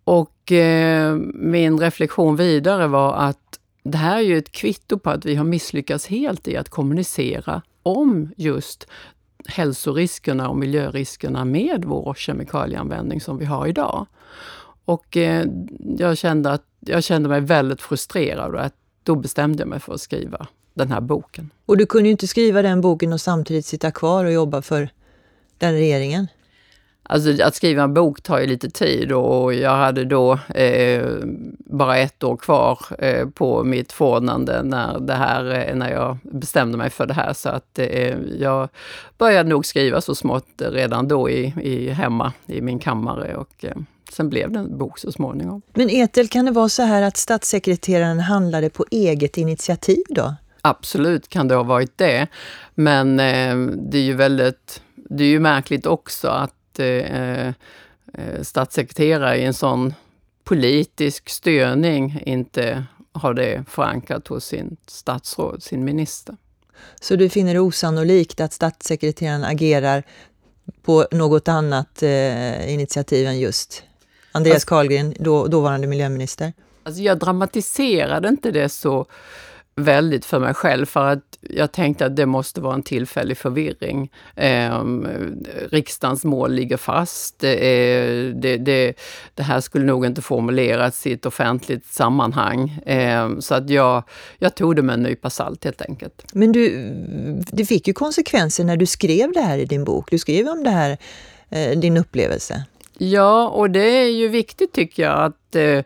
Och 0.03 0.51
eh, 0.51 1.15
min 1.33 1.79
reflektion 1.79 2.35
vidare 2.35 2.87
var 2.87 3.13
att 3.13 3.59
det 3.83 3.97
här 3.97 4.17
är 4.17 4.21
ju 4.21 4.37
ett 4.37 4.51
kvitto 4.51 4.99
på 4.99 5.09
att 5.09 5.25
vi 5.25 5.35
har 5.35 5.45
misslyckats 5.45 6.07
helt 6.07 6.47
i 6.47 6.57
att 6.57 6.69
kommunicera 6.69 7.61
om 7.83 8.33
just 8.37 8.87
hälsoriskerna 9.47 10.49
och 10.49 10.57
miljöriskerna 10.57 11.45
med 11.45 11.85
vår 11.85 12.13
kemikalieanvändning 12.13 13.21
som 13.21 13.37
vi 13.37 13.45
har 13.45 13.67
idag. 13.67 14.07
Och 14.85 15.17
eh, 15.17 15.45
jag, 15.97 16.17
kände 16.17 16.51
att, 16.51 16.63
jag 16.85 17.03
kände 17.03 17.29
mig 17.29 17.41
väldigt 17.41 17.81
frustrerad 17.81 18.55
och 18.55 18.61
att 18.61 18.73
då 19.03 19.15
bestämde 19.15 19.61
jag 19.61 19.67
mig 19.67 19.79
för 19.79 19.93
att 19.93 20.01
skriva 20.01 20.47
den 20.73 20.91
här 20.91 21.01
boken. 21.01 21.49
Och 21.65 21.77
du 21.77 21.85
kunde 21.85 22.07
ju 22.07 22.11
inte 22.11 22.27
skriva 22.27 22.61
den 22.61 22.81
boken 22.81 23.13
och 23.13 23.21
samtidigt 23.21 23.65
sitta 23.65 23.91
kvar 23.91 24.25
och 24.25 24.31
jobba 24.31 24.61
för 24.61 24.89
den 25.57 25.73
regeringen? 25.73 26.27
Alltså 27.09 27.43
att 27.43 27.55
skriva 27.55 27.83
en 27.83 27.93
bok 27.93 28.21
tar 28.21 28.39
ju 28.39 28.47
lite 28.47 28.69
tid 28.69 29.11
och 29.11 29.53
jag 29.53 29.75
hade 29.75 30.05
då 30.05 30.39
eh, 30.55 31.05
bara 31.57 31.97
ett 31.97 32.23
år 32.23 32.37
kvar 32.37 32.79
eh, 32.99 33.29
på 33.29 33.63
mitt 33.63 33.91
förordnande 33.91 34.63
när, 34.63 34.99
det 34.99 35.13
här, 35.13 35.69
eh, 35.69 35.75
när 35.75 35.91
jag 35.91 36.17
bestämde 36.23 36.77
mig 36.77 36.89
för 36.89 37.05
det 37.05 37.13
här. 37.13 37.33
Så 37.33 37.49
att 37.49 37.79
eh, 37.79 38.17
jag 38.39 38.69
började 39.17 39.49
nog 39.49 39.65
skriva 39.65 40.01
så 40.01 40.15
smått 40.15 40.47
redan 40.57 41.07
då 41.07 41.29
i, 41.29 41.53
i 41.61 41.89
hemma 41.89 42.33
i 42.45 42.61
min 42.61 42.79
kammare 42.79 43.35
och 43.35 43.65
eh, 43.65 43.75
sen 44.15 44.29
blev 44.29 44.51
det 44.51 44.59
en 44.59 44.77
bok 44.77 44.99
så 44.99 45.11
småningom. 45.11 45.61
Men 45.73 45.89
Etel, 45.89 46.27
kan 46.27 46.45
det 46.45 46.51
vara 46.51 46.69
så 46.69 46.83
här 46.83 47.01
att 47.01 47.17
statssekreteraren 47.17 48.19
handlade 48.19 48.69
på 48.69 48.85
eget 48.91 49.37
initiativ 49.37 50.03
då? 50.09 50.35
Absolut 50.61 51.27
kan 51.27 51.47
det 51.47 51.55
ha 51.55 51.63
varit 51.63 51.97
det. 51.97 52.27
Men 52.75 53.19
eh, 53.19 53.57
det 53.77 53.97
är 53.97 54.03
ju 54.03 54.13
väldigt, 54.13 54.81
det 54.95 55.23
är 55.23 55.27
ju 55.27 55.39
märkligt 55.39 55.85
också 55.85 56.27
att 56.27 56.79
eh, 56.79 57.47
eh, 57.47 57.53
statssekreterare 58.41 59.37
i 59.37 59.45
en 59.45 59.53
sån 59.53 59.93
politisk 60.43 61.29
störning 61.29 62.21
inte 62.25 62.85
har 63.11 63.33
det 63.33 63.63
förankrat 63.69 64.27
hos 64.27 64.45
sin 64.45 64.77
statsråd, 64.87 65.63
sin 65.63 65.85
minister. 65.85 66.35
Så 67.01 67.15
du 67.15 67.29
finner 67.29 67.53
det 67.53 67.59
osannolikt 67.59 68.39
att 68.39 68.53
statssekreteraren 68.53 69.43
agerar 69.43 70.03
på 70.81 71.07
något 71.11 71.47
annat 71.47 72.03
eh, 72.03 72.73
initiativ 72.73 73.27
än 73.27 73.39
just 73.39 73.83
Andreas 74.35 74.55
alltså, 74.55 74.67
Carlgren, 74.67 75.13
då, 75.19 75.47
dåvarande 75.47 75.87
miljöminister? 75.87 76.53
Alltså 76.83 77.01
jag 77.01 77.19
dramatiserade 77.19 78.27
inte 78.27 78.51
det 78.51 78.69
så 78.69 79.05
väldigt 79.75 80.25
för 80.25 80.39
mig 80.39 80.53
själv 80.53 80.85
för 80.85 81.05
att 81.05 81.37
jag 81.41 81.71
tänkte 81.71 82.05
att 82.05 82.15
det 82.15 82.25
måste 82.25 82.61
vara 82.61 82.73
en 82.73 82.83
tillfällig 82.83 83.37
förvirring. 83.37 84.11
Eh, 84.35 84.83
riksdagens 85.71 86.23
mål 86.23 86.53
ligger 86.53 86.77
fast. 86.77 87.43
Eh, 87.43 87.49
det, 87.49 88.57
det, 88.57 88.93
det, 89.33 89.43
här 89.43 89.61
skulle 89.61 89.85
nog 89.85 90.05
inte 90.05 90.21
formuleras 90.21 91.07
i 91.07 91.13
ett 91.13 91.25
offentligt 91.25 91.85
sammanhang. 91.85 92.79
Eh, 92.85 93.39
så 93.39 93.55
att 93.55 93.69
jag, 93.69 94.03
jag 94.37 94.55
tog 94.55 94.75
det 94.75 94.81
med 94.81 94.93
en 94.93 95.03
nypa 95.03 95.29
salt 95.29 95.63
helt 95.63 95.81
enkelt. 95.81 96.25
Men 96.33 96.51
du, 96.51 96.93
det 97.51 97.65
fick 97.65 97.87
ju 97.87 97.93
konsekvenser 97.93 98.63
när 98.63 98.77
du 98.77 98.85
skrev 98.85 99.31
det 99.31 99.41
här 99.41 99.57
i 99.57 99.65
din 99.65 99.83
bok. 99.83 100.11
Du 100.11 100.17
skrev 100.17 100.47
om 100.47 100.63
det 100.63 100.69
här, 100.69 100.97
eh, 101.49 101.79
din 101.79 101.97
upplevelse. 101.97 102.63
Ja, 102.97 103.47
och 103.47 103.69
det 103.69 103.79
är 103.85 104.11
ju 104.11 104.27
viktigt 104.27 104.73
tycker 104.73 105.03
jag 105.03 105.23
att, 105.23 105.55
eh, 105.55 105.83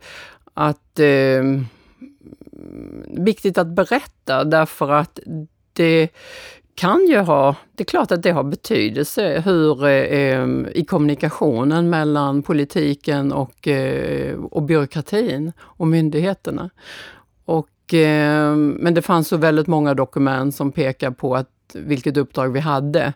att 0.53 0.99
eh, 0.99 1.43
viktigt 3.07 3.57
att 3.57 3.67
berätta 3.67 4.43
därför 4.43 4.91
att 4.91 5.19
det 5.73 6.09
kan 6.75 7.07
ju 7.07 7.17
ha, 7.17 7.55
det 7.75 7.83
är 7.83 7.85
klart 7.85 8.11
att 8.11 8.23
det 8.23 8.31
har 8.31 8.43
betydelse 8.43 9.41
hur 9.45 9.85
eh, 9.85 10.47
i 10.71 10.85
kommunikationen 10.87 11.89
mellan 11.89 12.41
politiken 12.41 13.31
och, 13.31 13.67
eh, 13.67 14.35
och 14.39 14.63
byråkratin 14.63 15.51
och 15.59 15.87
myndigheterna. 15.87 16.69
Och, 17.45 17.93
eh, 17.93 18.55
men 18.55 18.93
det 18.93 19.01
fanns 19.01 19.27
så 19.27 19.37
väldigt 19.37 19.67
många 19.67 19.93
dokument 19.93 20.55
som 20.55 20.71
pekar 20.71 21.11
på 21.11 21.35
att 21.35 21.49
vilket 21.73 22.17
uppdrag 22.17 22.49
vi 22.49 22.59
hade. 22.59 23.13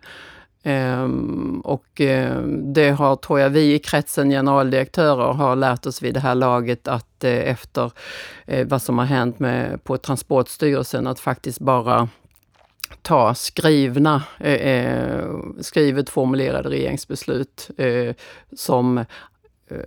Um, 0.66 1.62
och 1.64 2.02
ehm, 2.02 2.74
det 2.74 2.90
har, 2.90 3.16
tror 3.16 3.40
jag, 3.40 3.50
vi 3.50 3.74
i 3.74 3.80
kretsen 3.80 4.30
generaldirektörer 4.30 5.34
har 5.34 5.56
lärt 5.56 5.86
oss 5.86 6.02
vid 6.02 6.14
det 6.14 6.20
här 6.20 6.36
laget 6.36 6.88
att 6.88 7.24
uh, 7.24 7.30
efter 7.30 7.92
uh, 8.52 8.66
vad 8.66 8.82
som 8.82 8.98
har 8.98 9.06
hänt 9.06 9.40
med, 9.40 9.84
på 9.84 9.98
Transportstyrelsen, 9.98 11.08
att 11.08 11.20
faktiskt 11.20 11.60
bara 11.60 12.10
ta 13.02 13.36
skrivna, 13.36 14.24
eh, 14.40 15.26
skrivet 15.62 16.10
formulerade 16.10 16.70
regeringsbeslut 16.70 17.70
som 18.56 19.06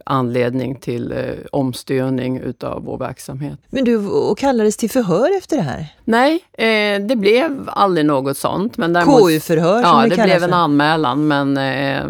anledning 0.05 0.77
till 0.77 1.13
eh, 1.13 1.19
omstyrning 1.53 2.39
utav 2.39 2.85
vår 2.85 2.99
verksamhet. 2.99 3.59
Men 3.71 3.85
du 3.85 3.97
och 4.07 4.39
kallades 4.39 4.77
till 4.77 4.91
förhör 4.91 5.37
efter 5.39 5.57
det 5.57 5.63
här? 5.63 5.95
Nej, 6.05 6.45
eh, 6.53 7.07
det 7.07 7.17
blev 7.17 7.69
aldrig 7.73 8.07
något 8.07 8.37
sånt. 8.37 8.77
KU-förhör 8.77 9.83
Ja, 9.83 10.03
det, 10.03 10.17
det 10.17 10.23
blev 10.23 10.43
en 10.43 10.53
anmälan 10.53 11.27
men 11.27 11.57
eh, 11.57 12.05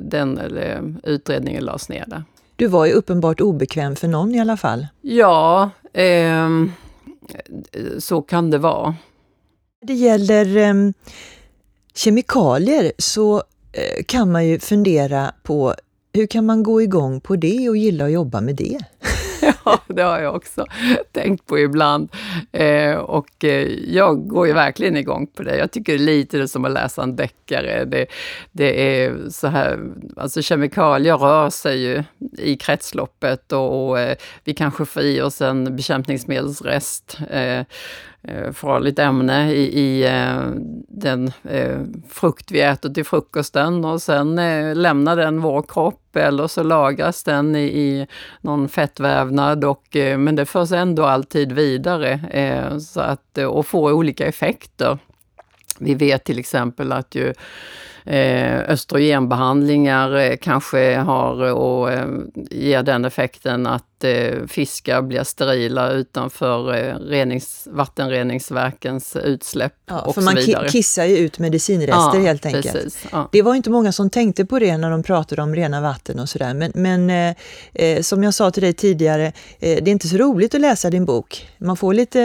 den 0.00 0.38
eller, 0.38 0.94
utredningen 1.02 1.64
lades 1.64 1.88
ner 1.88 2.04
där. 2.06 2.24
Du 2.56 2.66
var 2.66 2.86
ju 2.86 2.92
uppenbart 2.92 3.40
obekväm 3.40 3.96
för 3.96 4.08
någon 4.08 4.34
i 4.34 4.40
alla 4.40 4.56
fall. 4.56 4.86
Ja, 5.00 5.70
ehm, 5.92 6.72
så 7.98 8.22
kan 8.22 8.50
det 8.50 8.58
vara. 8.58 8.94
Det 9.82 9.94
gäller 9.94 10.56
eh, 10.56 10.74
kemikalier 11.94 12.92
så 12.98 13.36
eh, 13.72 14.04
kan 14.06 14.32
man 14.32 14.46
ju 14.46 14.58
fundera 14.58 15.32
på 15.42 15.74
hur 16.18 16.26
kan 16.26 16.46
man 16.46 16.62
gå 16.62 16.82
igång 16.82 17.20
på 17.20 17.36
det 17.36 17.68
och 17.68 17.76
gilla 17.76 18.04
att 18.04 18.12
jobba 18.12 18.40
med 18.40 18.56
det? 18.56 18.78
Ja, 19.64 19.80
det 19.86 20.02
har 20.02 20.20
jag 20.20 20.34
också 20.34 20.66
tänkt 21.12 21.46
på 21.46 21.58
ibland. 21.58 22.08
Eh, 22.52 22.94
och 22.94 23.44
eh, 23.44 23.68
jag 23.94 24.28
går 24.28 24.46
ju 24.46 24.52
verkligen 24.52 24.96
igång 24.96 25.26
på 25.26 25.42
det. 25.42 25.56
Jag 25.56 25.70
tycker 25.70 25.98
lite 25.98 26.36
det 26.36 26.42
är 26.42 26.46
som 26.46 26.64
att 26.64 26.72
läsa 26.72 27.02
en 27.02 27.16
deckare. 27.16 27.84
Det, 27.84 28.06
det 28.52 29.02
är 29.02 29.30
så 29.30 29.46
här, 29.46 29.78
alltså 30.16 30.42
kemikalier 30.42 31.16
rör 31.16 31.50
sig 31.50 31.82
ju 31.82 32.04
i 32.38 32.56
kretsloppet 32.56 33.52
och, 33.52 33.88
och 33.88 34.00
eh, 34.00 34.16
vi 34.44 34.54
kanske 34.54 34.84
får 34.84 35.02
i 35.02 35.20
oss 35.20 35.40
en 35.40 35.76
bekämpningsmedelsrest 35.76 37.18
eh, 37.30 37.62
Eh, 38.22 38.52
farligt 38.52 38.98
ämne 38.98 39.52
i, 39.52 39.80
i 39.80 40.06
eh, 40.06 40.50
den 40.88 41.32
eh, 41.44 41.80
frukt 42.08 42.50
vi 42.50 42.60
äter 42.60 42.94
till 42.94 43.04
frukosten 43.04 43.84
och 43.84 44.02
sen 44.02 44.38
eh, 44.38 44.74
lämnar 44.76 45.16
den 45.16 45.40
vår 45.40 45.62
kropp 45.62 46.16
eller 46.16 46.46
så 46.46 46.62
lagras 46.62 47.24
den 47.24 47.56
i, 47.56 47.64
i 47.64 48.06
någon 48.40 48.68
fettvävnad 48.68 49.64
och, 49.64 49.96
eh, 49.96 50.18
men 50.18 50.36
det 50.36 50.46
förs 50.46 50.72
ändå 50.72 51.04
alltid 51.04 51.52
vidare 51.52 52.12
eh, 52.30 52.78
så 52.78 53.00
att, 53.00 53.38
och 53.38 53.66
får 53.66 53.92
olika 53.92 54.26
effekter. 54.26 54.98
Vi 55.78 55.94
vet 55.94 56.24
till 56.24 56.38
exempel 56.38 56.92
att 56.92 57.14
ju 57.14 57.34
östrogenbehandlingar 58.68 60.16
eh, 60.16 60.36
kanske 60.36 60.96
har 60.96 61.52
och 61.52 61.92
eh, 61.92 62.06
ger 62.50 62.82
den 62.82 63.04
effekten 63.04 63.66
att 63.66 64.04
eh, 64.04 64.46
fiskar 64.48 65.02
blir 65.02 65.24
sterila 65.24 65.90
utanför 65.90 66.74
eh, 66.74 66.94
renings, 66.94 67.68
vattenreningsverkens 67.70 69.16
utsläpp 69.16 69.72
Ja, 69.86 70.00
och 70.00 70.14
för 70.14 70.20
så 70.20 70.24
man 70.24 70.34
vidare. 70.34 70.66
ki- 70.66 70.70
kissar 70.70 71.04
ju 71.04 71.16
ut 71.18 71.38
medicinrester 71.38 72.18
Ja, 72.18 72.24
helt 72.24 72.46
enkelt. 72.46 72.72
Precis, 72.72 73.04
ja. 73.12 73.28
Det 73.32 73.42
var 73.42 73.54
inte 73.54 73.70
många 73.70 73.92
som 73.92 74.10
tänkte 74.10 74.44
på 74.46 74.58
det 74.58 74.76
när 74.76 74.90
de 74.90 75.02
pratade 75.02 75.42
om 75.42 75.54
rena 75.54 75.80
vatten 75.80 76.18
och 76.18 76.28
sådär. 76.28 76.54
Men, 76.54 76.72
men 76.74 77.10
eh, 77.10 77.34
eh, 77.74 78.02
som 78.02 78.22
jag 78.22 78.34
sa 78.34 78.50
till 78.50 78.62
dig 78.62 78.72
tidigare, 78.72 79.26
eh, 79.26 79.32
det 79.60 79.88
är 79.88 79.88
inte 79.88 80.08
så 80.08 80.16
roligt 80.16 80.54
att 80.54 80.60
läsa 80.60 80.90
din 80.90 81.04
bok. 81.04 81.48
Man 81.58 81.76
får 81.76 81.94
lite 81.94 82.20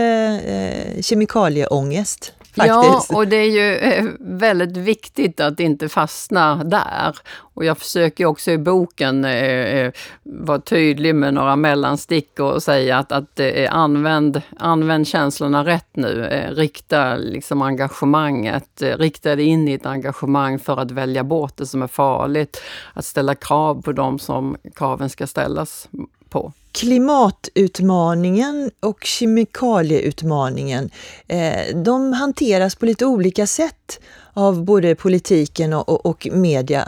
eh, 0.46 1.02
kemikalieångest. 1.02 2.34
Ja, 2.56 3.06
och 3.10 3.28
det 3.28 3.36
är 3.36 3.50
ju 3.50 3.76
eh, 3.76 4.06
väldigt 4.20 4.78
viktigt 4.78 5.40
att 5.40 5.60
inte 5.60 5.90
fastna 5.90 6.64
där. 6.64 7.18
Och 7.36 7.66
jag 7.66 7.78
försöker 7.78 8.26
också 8.26 8.52
i 8.52 8.58
boken 8.58 9.26
eh, 9.26 9.32
eh, 9.34 9.92
vara 10.24 10.60
tydlig 10.60 11.16
med 11.16 11.34
några 11.34 11.56
mellanstick 11.56 12.40
och 12.40 12.64
säga 12.64 12.98
att, 12.98 13.12
att 13.12 13.40
eh, 13.40 13.76
använd, 13.76 14.42
använd 14.60 15.08
känslorna 15.08 15.66
rätt 15.66 15.96
nu. 15.96 16.26
Eh, 16.26 16.52
rikta 16.52 17.16
liksom 17.16 17.62
engagemanget, 17.62 18.82
eh, 18.82 18.98
rikta 18.98 19.36
det 19.36 19.44
in 19.44 19.68
i 19.68 19.74
ett 19.74 19.86
engagemang 19.86 20.60
för 20.60 20.80
att 20.80 20.92
välja 20.92 21.24
bort 21.24 21.58
det 21.58 21.66
som 21.66 21.82
är 21.82 21.88
farligt. 21.88 22.62
Att 22.94 23.06
ställa 23.06 23.36
krav 23.36 23.82
på 23.82 23.92
de 23.92 24.20
som 24.20 24.58
kraven 24.76 25.10
ska 25.10 25.28
ställas 25.28 25.90
på. 26.30 26.54
Klimatutmaningen 26.74 28.72
och 28.80 29.04
kemikalieutmaningen, 29.04 30.90
eh, 31.28 31.76
de 31.76 32.14
hanteras 32.14 32.76
på 32.76 32.86
lite 32.86 33.06
olika 33.06 33.48
sätt 33.48 34.00
av 34.34 34.64
både 34.64 34.96
politiken 34.96 35.74
och, 35.74 35.90
och, 35.90 36.06
och 36.06 36.28
media. 36.32 36.88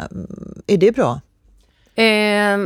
Är 0.67 0.77
det 0.77 0.91
bra? 0.91 1.21
Eh, 1.95 2.57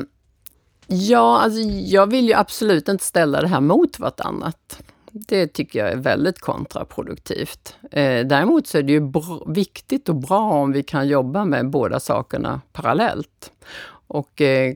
ja, 0.87 1.39
alltså 1.39 1.59
jag 1.69 2.07
vill 2.07 2.27
ju 2.27 2.33
absolut 2.33 2.87
inte 2.87 3.03
ställa 3.03 3.41
det 3.41 3.47
här 3.47 3.61
mot 3.61 3.99
vartannat. 3.99 4.79
Det 5.11 5.47
tycker 5.47 5.79
jag 5.79 5.91
är 5.91 5.97
väldigt 5.97 6.39
kontraproduktivt. 6.39 7.75
Eh, 7.91 8.25
däremot 8.25 8.67
så 8.67 8.77
är 8.77 8.83
det 8.83 8.91
ju 8.91 9.11
viktigt 9.47 10.09
och 10.09 10.15
bra 10.15 10.39
om 10.39 10.71
vi 10.71 10.83
kan 10.83 11.07
jobba 11.07 11.45
med 11.45 11.69
båda 11.69 11.99
sakerna 11.99 12.61
parallellt. 12.73 13.51
Och 14.07 14.41
eh, 14.41 14.73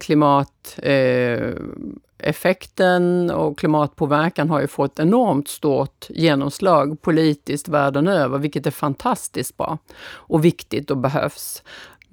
eh 0.81 1.53
effekten 2.23 3.31
och 3.31 3.57
klimatpåverkan 3.57 4.49
har 4.49 4.61
ju 4.61 4.67
fått 4.67 4.99
enormt 4.99 5.47
stort 5.47 6.05
genomslag 6.09 7.01
politiskt 7.01 7.67
världen 7.67 8.07
över, 8.07 8.37
vilket 8.37 8.67
är 8.67 8.71
fantastiskt 8.71 9.57
bra 9.57 9.77
och 10.11 10.45
viktigt 10.45 10.91
och 10.91 10.97
behövs. 10.97 11.63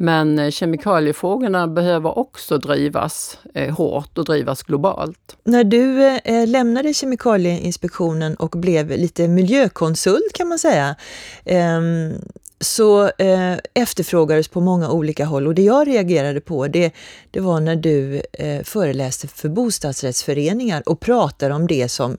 Men 0.02 0.38
eh, 0.38 0.50
kemikaliefrågorna 0.50 1.68
behöver 1.68 2.18
också 2.18 2.58
drivas 2.58 3.38
eh, 3.54 3.74
hårt 3.74 4.18
och 4.18 4.24
drivas 4.24 4.62
globalt. 4.62 5.36
När 5.44 5.64
du 5.64 6.06
eh, 6.06 6.16
eh 6.24 6.48
lämnade 6.48 6.94
Kemikalieinspektionen 6.94 8.34
och 8.34 8.50
blev 8.50 8.90
lite 8.90 9.28
miljökonsult 9.28 10.32
kan 10.34 10.48
man 10.48 10.58
säga, 10.58 10.96
ehm, 11.44 12.12
så 12.60 13.10
eh, 13.18 13.56
efterfrågades 13.74 14.48
på 14.48 14.60
många 14.60 14.90
olika 14.90 15.24
håll 15.24 15.46
och 15.46 15.54
det 15.54 15.62
jag 15.62 15.88
reagerade 15.88 16.40
på 16.40 16.66
det, 16.68 16.92
det 17.30 17.40
var 17.40 17.60
när 17.60 17.76
du 17.76 18.22
eh, 18.32 18.62
föreläste 18.62 19.28
för 19.28 19.48
bostadsrättsföreningar 19.48 20.82
och 20.86 21.00
pratade 21.00 21.54
om 21.54 21.66
det 21.66 21.88
som 21.88 22.18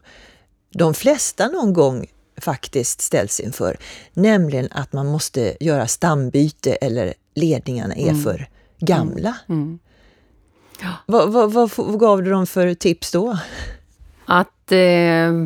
de 0.74 0.94
flesta 0.94 1.48
någon 1.48 1.74
gång 1.74 2.08
faktiskt 2.38 3.02
ställs 3.02 3.40
inför, 3.40 3.78
nämligen 4.14 4.68
att 4.72 4.94
man 4.94 5.08
måste 5.08 5.58
göra 5.60 5.88
stambyte 5.88 6.74
eller 6.74 7.14
ledningarna 7.36 7.96
är 7.96 8.14
för 8.14 8.50
gamla. 8.80 9.38
Mm. 9.50 9.80
Vad, 11.06 11.32
vad, 11.32 11.54
vad, 11.54 11.72
vad 11.76 12.00
gav 12.00 12.24
du 12.24 12.32
dem 12.32 12.48
för 12.48 12.74
tips 12.74 13.12
då? 13.12 13.38
Att 14.26 14.72
eh, 14.72 15.46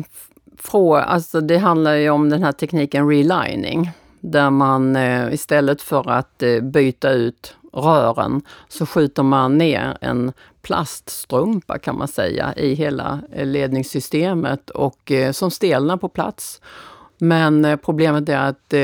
frå, 0.58 0.94
alltså 0.94 1.40
det 1.40 1.58
handlar 1.58 1.94
ju 1.94 2.10
om 2.10 2.30
den 2.30 2.42
här 2.42 2.52
tekniken 2.52 3.08
relining, 3.08 3.90
där 4.30 4.50
man 4.50 4.96
eh, 4.96 5.34
istället 5.34 5.82
för 5.82 6.10
att 6.10 6.42
eh, 6.42 6.60
byta 6.60 7.10
ut 7.10 7.56
rören 7.72 8.42
så 8.68 8.86
skjuter 8.86 9.22
man 9.22 9.58
ner 9.58 9.96
en 10.00 10.32
plaststrumpa 10.62 11.78
kan 11.78 11.98
man 11.98 12.08
säga 12.08 12.54
i 12.56 12.74
hela 12.74 13.20
eh, 13.32 13.46
ledningssystemet 13.46 14.70
och 14.70 15.12
som 15.32 15.50
stelnar 15.50 15.96
på 15.96 16.08
plats. 16.08 16.60
Men 17.18 17.78
problemet 17.84 18.28
är 18.28 18.38
att 18.38 18.74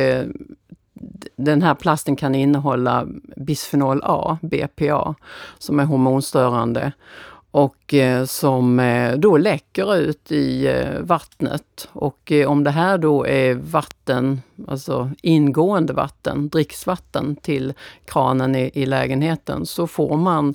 den 1.37 1.63
här 1.63 1.75
plasten 1.75 2.17
kan 2.17 2.35
innehålla 2.35 3.07
bisfenol 3.37 4.01
A, 4.05 4.39
BPA, 4.43 5.15
som 5.59 5.81
är 5.81 5.85
hormonstörande 5.85 6.93
och 7.53 7.95
eh, 7.95 8.25
som 8.25 8.81
eh, 8.81 9.15
då 9.17 9.37
läcker 9.37 9.97
ut 9.97 10.33
i 10.33 10.67
eh, 10.67 11.01
vattnet. 11.01 11.89
Och 11.93 12.33
om 12.47 12.65
det 12.65 12.71
här 12.71 12.99
då 12.99 13.27
är 13.27 13.55
vatten, 13.55 14.43
alltså 14.69 15.11
ingående 15.23 15.93
vatten, 15.93 16.49
dricksvatten 16.49 17.37
till 17.37 17.73
kranen 18.05 18.57
i, 18.57 18.71
i 18.75 18.87
lägenheten, 18.87 19.67
så 19.67 19.87
får 19.87 20.17
man, 20.17 20.55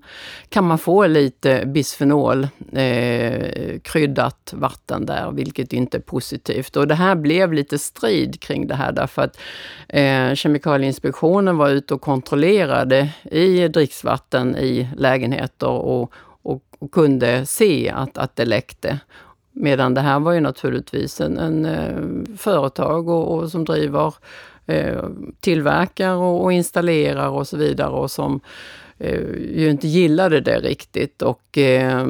kan 0.49 0.63
man 0.63 0.77
få 0.77 1.07
lite 1.07 1.65
bisfenol 1.65 2.47
eh, 2.73 3.79
kryddat 3.83 4.53
vatten 4.55 5.05
där, 5.05 5.31
vilket 5.31 5.73
inte 5.73 5.97
är 5.97 6.01
positivt. 6.01 6.75
Och 6.75 6.87
det 6.87 6.95
här 6.95 7.15
blev 7.15 7.53
lite 7.53 7.79
strid 7.79 8.41
kring 8.41 8.67
det 8.67 8.75
här 8.75 8.91
därför 8.91 9.21
att 9.21 9.39
eh, 9.89 10.33
Kemikalieinspektionen 10.33 11.57
var 11.57 11.69
ute 11.69 11.93
och 11.93 12.01
kontrollerade 12.01 13.09
i 13.23 13.67
dricksvatten 13.67 14.55
i 14.55 14.87
lägenheter 14.95 15.67
och, 15.67 16.13
och, 16.79 16.91
kunde 16.91 17.45
se 17.45 17.89
att, 17.89 18.17
att 18.17 18.35
det 18.35 18.45
läckte. 18.45 18.99
Medan 19.51 19.93
det 19.93 20.01
här 20.01 20.19
var 20.19 20.31
ju 20.31 20.39
naturligtvis 20.39 21.21
en, 21.21 21.37
en 21.37 21.65
eh, 21.65 22.37
företag 22.37 23.09
och, 23.09 23.37
och 23.37 23.51
som 23.51 23.65
driver, 23.65 24.13
eh, 24.65 25.03
tillverkar 25.39 26.13
och, 26.13 26.43
och 26.43 26.53
installerar 26.53 27.29
och 27.29 27.47
så 27.47 27.57
vidare 27.57 27.89
och 27.89 28.11
som 28.11 28.39
eh, 28.97 29.21
ju 29.55 29.69
inte 29.69 29.87
gillade 29.87 30.41
det 30.41 30.59
riktigt. 30.59 31.21
Och 31.21 31.57
eh, 31.57 32.07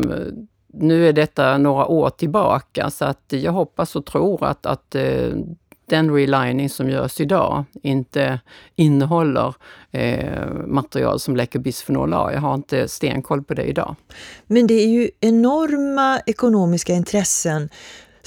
nu 0.67 1.07
är 1.09 1.13
detta 1.13 1.57
några 1.57 1.85
år 1.85 2.09
tillbaka 2.09 2.89
så 2.89 3.05
att 3.05 3.23
jag 3.27 3.51
hoppas 3.51 3.95
och 3.95 4.05
tror 4.05 4.45
att, 4.45 4.65
att 4.65 4.95
eh, 4.95 5.29
den 5.89 6.13
relining 6.15 6.69
som 6.69 6.89
görs 6.89 7.21
idag 7.21 7.65
inte 7.83 8.39
innehåller 8.75 9.55
eh, 9.91 10.47
material 10.67 11.19
som 11.19 11.35
läcker 11.35 11.59
bisfenol 11.59 12.13
A. 12.13 12.29
Jag 12.33 12.41
har 12.41 12.55
inte 12.55 12.87
stenkoll 12.87 13.43
på 13.43 13.53
det 13.53 13.63
idag. 13.63 13.95
Men 14.47 14.67
det 14.67 14.73
är 14.73 14.87
ju 14.87 15.09
enorma 15.19 16.19
ekonomiska 16.25 16.93
intressen 16.93 17.69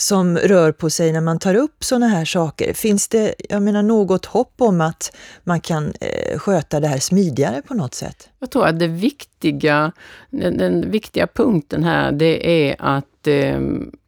som 0.01 0.38
rör 0.38 0.73
på 0.73 0.90
sig 0.90 1.12
när 1.12 1.20
man 1.20 1.38
tar 1.38 1.55
upp 1.55 1.85
sådana 1.85 2.09
här 2.09 2.25
saker. 2.25 2.75
Finns 2.75 3.09
det 3.09 3.35
jag 3.49 3.62
menar, 3.62 3.83
något 3.83 4.27
hopp 4.27 4.55
om 4.59 4.81
att 4.81 5.16
man 5.44 5.61
kan 5.61 5.92
eh, 6.01 6.38
sköta 6.38 6.81
det 6.81 6.88
här 6.88 6.99
smidigare 6.99 7.62
på 7.62 7.75
något 7.75 7.94
sätt? 7.94 8.29
Jag 8.38 8.51
tror 8.51 8.66
att 8.66 8.79
det 8.79 8.88
viktiga, 8.88 9.92
den, 10.31 10.59
den 10.59 10.90
viktiga 10.90 11.27
punkten 11.27 11.85
här, 11.85 12.12
det 12.12 12.68
är 12.70 12.77
att 12.79 13.27
eh, 13.27 13.61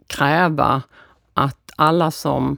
kräva 0.07 0.83
att 1.35 1.71
alla 1.77 2.11
som, 2.11 2.57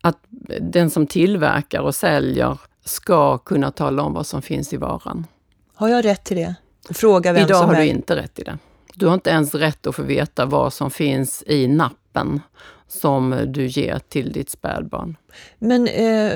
att 0.00 0.18
den 0.60 0.90
som 0.90 1.06
tillverkar 1.06 1.80
och 1.80 1.94
säljer 1.94 2.58
ska 2.84 3.38
kunna 3.38 3.70
tala 3.70 4.02
om 4.02 4.14
vad 4.14 4.26
som 4.26 4.42
finns 4.42 4.72
i 4.72 4.76
varan. 4.76 5.26
Har 5.74 5.88
jag 5.88 6.04
rätt 6.04 6.24
till 6.24 6.36
det? 6.36 6.54
Fråga 6.90 7.32
vem 7.32 7.44
Idag 7.44 7.58
som 7.58 7.68
har 7.68 7.74
är... 7.74 7.80
du 7.80 7.86
inte 7.86 8.16
rätt 8.16 8.38
i 8.38 8.42
det. 8.42 8.58
Du 8.94 9.06
har 9.06 9.14
inte 9.14 9.30
ens 9.30 9.54
rätt 9.54 9.86
att 9.86 9.94
få 9.94 10.02
veta 10.02 10.46
vad 10.46 10.72
som 10.72 10.90
finns 10.90 11.42
i 11.46 11.68
nappen 11.68 12.40
som 12.88 13.44
du 13.46 13.66
ger 13.66 13.98
till 14.08 14.32
ditt 14.32 14.50
spädbarn. 14.50 15.16
Men 15.58 15.86
eh, 15.86 16.32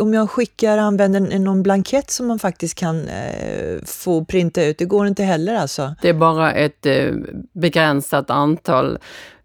om 0.00 0.14
jag 0.14 0.30
skickar, 0.30 0.78
använder 0.78 1.38
någon 1.38 1.62
blankett 1.62 2.10
som 2.10 2.26
man 2.26 2.38
faktiskt 2.38 2.74
kan 2.74 3.08
eh, 3.08 3.84
få 3.84 4.24
printa 4.24 4.64
ut, 4.64 4.78
det 4.78 4.84
går 4.84 5.06
inte 5.06 5.22
heller 5.22 5.54
alltså? 5.54 5.94
Det 6.02 6.08
är 6.08 6.14
bara 6.14 6.52
ett 6.52 6.86
eh, 6.86 7.14
begränsat 7.52 8.30
antal 8.30 8.98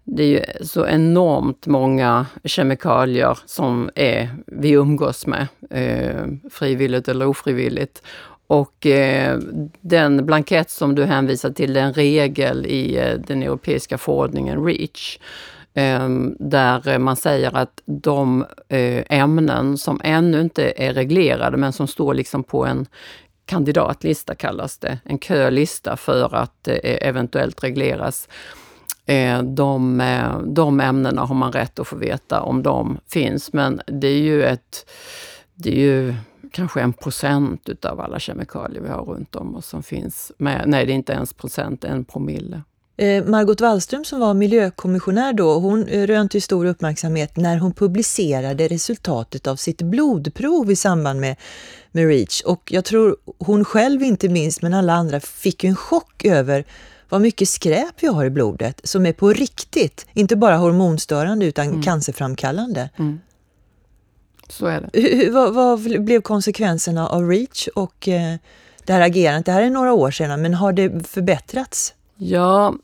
det 0.03 0.23
är 0.23 0.27
ju 0.27 0.65
så 0.65 0.87
enormt 0.87 1.67
många 1.67 2.25
kemikalier 2.43 3.39
som 3.45 3.89
är, 3.95 4.29
vi 4.47 4.71
umgås 4.71 5.27
med, 5.27 5.47
eh, 5.69 6.25
frivilligt 6.51 7.07
eller 7.07 7.27
ofrivilligt. 7.27 8.03
Och 8.47 8.85
eh, 8.85 9.39
den 9.81 10.25
blankett 10.25 10.69
som 10.69 10.95
du 10.95 11.03
hänvisar 11.03 11.49
till, 11.49 11.77
är 11.77 11.81
en 11.81 11.93
regel 11.93 12.65
i 12.65 12.97
eh, 12.97 13.13
den 13.27 13.43
europeiska 13.43 13.97
förordningen 13.97 14.65
REACH, 14.65 15.19
eh, 15.73 16.09
där 16.39 16.99
man 16.99 17.15
säger 17.15 17.57
att 17.57 17.81
de 17.85 18.45
eh, 18.69 19.03
ämnen 19.09 19.77
som 19.77 20.01
ännu 20.03 20.41
inte 20.41 20.73
är 20.77 20.93
reglerade, 20.93 21.57
men 21.57 21.73
som 21.73 21.87
står 21.87 22.13
liksom 22.13 22.43
på 22.43 22.65
en 22.65 22.85
kandidatlista 23.45 24.35
kallas 24.35 24.77
det, 24.77 24.99
en 25.03 25.19
kölista 25.19 25.97
för 25.97 26.35
att 26.35 26.67
eh, 26.67 27.07
eventuellt 27.07 27.63
regleras. 27.63 28.29
Eh, 29.11 29.43
de, 29.43 30.01
eh, 30.01 30.39
de 30.39 30.79
ämnena 30.79 31.21
har 31.21 31.35
man 31.35 31.51
rätt 31.51 31.79
att 31.79 31.87
få 31.87 31.95
veta 31.95 32.41
om 32.41 32.63
de 32.63 32.97
finns, 33.07 33.53
men 33.53 33.81
det 33.85 34.07
är 34.07 34.21
ju 34.21 34.43
ett 34.43 34.89
det 35.55 35.69
är 35.69 35.79
ju 35.79 36.15
kanske 36.51 36.81
en 36.81 36.93
procent 36.93 37.69
utav 37.69 37.99
alla 37.99 38.19
kemikalier 38.19 38.81
vi 38.81 38.89
har 38.89 39.01
runt 39.01 39.35
om 39.35 39.55
oss 39.55 39.67
som 39.67 39.83
finns 39.83 40.31
med. 40.37 40.63
Nej, 40.67 40.85
det 40.85 40.91
är 40.91 40.95
inte 40.95 41.13
ens 41.13 41.33
procent, 41.33 41.83
en 41.83 42.05
promille. 42.05 42.61
Eh, 42.97 43.25
Margot 43.25 43.61
Wallström 43.61 44.05
som 44.05 44.19
var 44.19 44.33
miljökommissionär 44.33 45.33
då, 45.33 45.59
hon 45.59 45.85
rönte 45.85 46.41
stor 46.41 46.65
uppmärksamhet 46.65 47.37
när 47.37 47.57
hon 47.57 47.73
publicerade 47.73 48.67
resultatet 48.67 49.47
av 49.47 49.55
sitt 49.55 49.81
blodprov 49.81 50.71
i 50.71 50.75
samband 50.75 51.19
med, 51.19 51.35
med 51.91 52.07
REACH. 52.07 52.41
Och 52.45 52.71
jag 52.71 52.85
tror 52.85 53.15
hon 53.39 53.65
själv 53.65 54.03
inte 54.03 54.29
minst, 54.29 54.61
men 54.61 54.73
alla 54.73 54.93
andra 54.93 55.19
fick 55.19 55.63
en 55.63 55.75
chock 55.75 56.25
över 56.25 56.65
vad 57.11 57.21
mycket 57.21 57.49
skräp 57.49 57.95
vi 57.99 58.07
har 58.07 58.25
i 58.25 58.29
blodet 58.29 58.81
som 58.83 59.05
är 59.05 59.13
på 59.13 59.33
riktigt, 59.33 60.07
inte 60.13 60.35
bara 60.35 60.57
hormonstörande 60.57 61.45
utan 61.45 61.67
mm. 61.67 61.81
cancerframkallande. 61.81 62.89
Mm. 62.97 63.19
Så 64.47 64.65
är 64.65 64.89
det. 64.91 65.29
Vad, 65.31 65.53
vad, 65.53 66.03
blev 66.03 66.21
konsekvenserna 66.21 67.07
av 67.07 67.29
REACH 67.29 67.67
och 67.75 68.07
eh, 68.07 68.35
det 68.85 68.93
här 68.93 69.01
agerandet? 69.01 69.45
Det 69.45 69.51
här 69.51 69.61
är 69.61 69.69
några 69.69 69.93
år 69.93 70.11
sedan, 70.11 70.41
men 70.41 70.53
har 70.53 70.73
det 70.73 71.07
förbättrats? 71.07 71.93
Ja, 72.17 72.75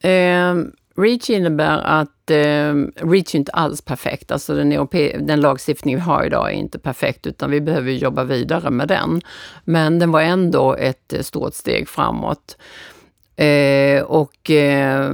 eh, 0.00 0.54
REACH 0.96 1.30
innebär 1.30 1.78
att 1.78 2.30
eh, 2.30 2.74
REACH 3.06 3.34
är 3.34 3.36
inte 3.36 3.52
alls 3.52 3.82
perfekt. 3.82 4.30
Alltså 4.30 4.54
den, 4.54 4.72
europe 4.72 5.18
den 5.18 5.40
lagstiftning 5.40 5.94
vi 5.94 6.00
har 6.00 6.24
idag 6.24 6.52
är 6.52 6.54
inte 6.54 6.78
perfekt, 6.78 7.26
utan 7.26 7.50
vi 7.50 7.60
behöver 7.60 7.92
jobba 7.92 8.24
vidare 8.24 8.70
med 8.70 8.88
den. 8.88 9.20
Men 9.64 9.98
den 9.98 10.12
var 10.12 10.20
ändå 10.20 10.74
ett 10.74 11.14
stort 11.20 11.54
steg 11.54 11.88
framåt. 11.88 12.56
Eh, 13.36 14.02
och 14.02 14.50
eh, 14.50 15.10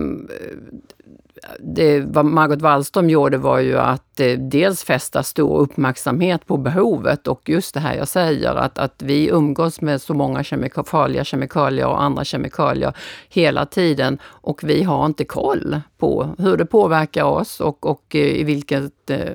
det, 1.58 2.00
vad 2.00 2.24
Margot 2.24 2.62
Wallström 2.62 3.10
gjorde 3.10 3.38
var 3.38 3.58
ju 3.58 3.78
att 3.78 4.20
eh, 4.20 4.38
dels 4.38 4.84
fästa 4.84 5.22
stor 5.22 5.58
uppmärksamhet 5.58 6.46
på 6.46 6.56
behovet 6.56 7.26
och 7.26 7.48
just 7.48 7.74
det 7.74 7.80
här 7.80 7.94
jag 7.94 8.08
säger 8.08 8.54
att, 8.54 8.78
att 8.78 9.02
vi 9.02 9.28
umgås 9.28 9.80
med 9.80 10.02
så 10.02 10.14
många 10.14 10.44
kemika 10.44 10.84
farliga 10.84 11.24
kemikalier 11.24 11.86
och 11.86 12.02
andra 12.02 12.24
kemikalier 12.24 12.96
hela 13.28 13.66
tiden 13.66 14.18
och 14.24 14.64
vi 14.64 14.82
har 14.82 15.06
inte 15.06 15.24
koll 15.24 15.80
på 15.98 16.34
hur 16.38 16.56
det 16.56 16.66
påverkar 16.66 17.24
oss 17.24 17.60
och, 17.60 17.86
och 17.86 18.16
eh, 18.16 18.40
i 18.40 18.44
vilket, 18.44 19.10
eh, 19.10 19.32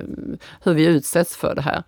hur 0.62 0.74
vi 0.74 0.86
utsätts 0.86 1.36
för 1.36 1.54
det 1.54 1.62
här. 1.62 1.82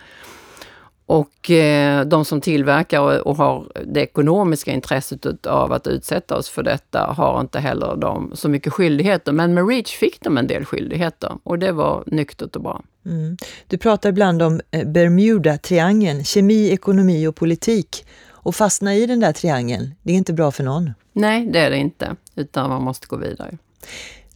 Och 1.11 1.51
eh, 1.51 2.07
de 2.07 2.25
som 2.25 2.41
tillverkar 2.41 3.29
och, 3.29 3.37
har 3.37 3.73
det 3.87 4.01
ekonomiska 4.01 4.73
intresset 4.73 5.47
av 5.47 5.73
att 5.73 5.87
utsätta 5.87 6.37
oss 6.37 6.49
för 6.49 6.63
detta 6.63 6.99
har 7.01 7.41
inte 7.41 7.59
heller 7.59 7.97
de 7.97 8.31
så 8.35 8.49
mycket 8.49 8.73
skyldigheter. 8.73 9.33
Men 9.33 9.55
med 9.55 9.69
REACH 9.69 9.89
fick 9.89 10.21
de 10.21 10.39
en 10.39 10.47
del 10.47 10.65
skyldigheter 10.65 11.33
och 11.43 11.59
det 11.59 11.73
var 11.73 12.05
nyktert 12.07 12.57
och 12.57 12.63
bra. 12.63 12.83
Mm. 13.07 13.37
Du 13.67 13.79
pratar 13.79 14.09
ibland 14.09 14.43
om 14.43 14.61
eh, 14.71 14.87
Bermuda-triangeln, 14.87 16.25
kemi, 16.25 16.71
ekonomi 16.71 17.27
och 17.27 17.37
politik. 17.37 18.07
Och 18.29 18.55
fastna 18.55 18.95
i 18.95 19.07
den 19.07 19.21
där 19.21 19.33
triangeln, 19.33 19.95
det 20.03 20.13
är 20.13 20.17
inte 20.17 20.33
bra 20.33 20.51
för 20.51 20.65
någon. 20.65 20.91
Nej, 21.13 21.47
det 21.47 21.59
är 21.59 21.71
det 21.71 21.77
inte, 21.77 22.17
utan 22.35 22.71
man 22.71 22.83
måste 22.83 23.07
gå 23.07 23.17
vidare. 23.17 23.59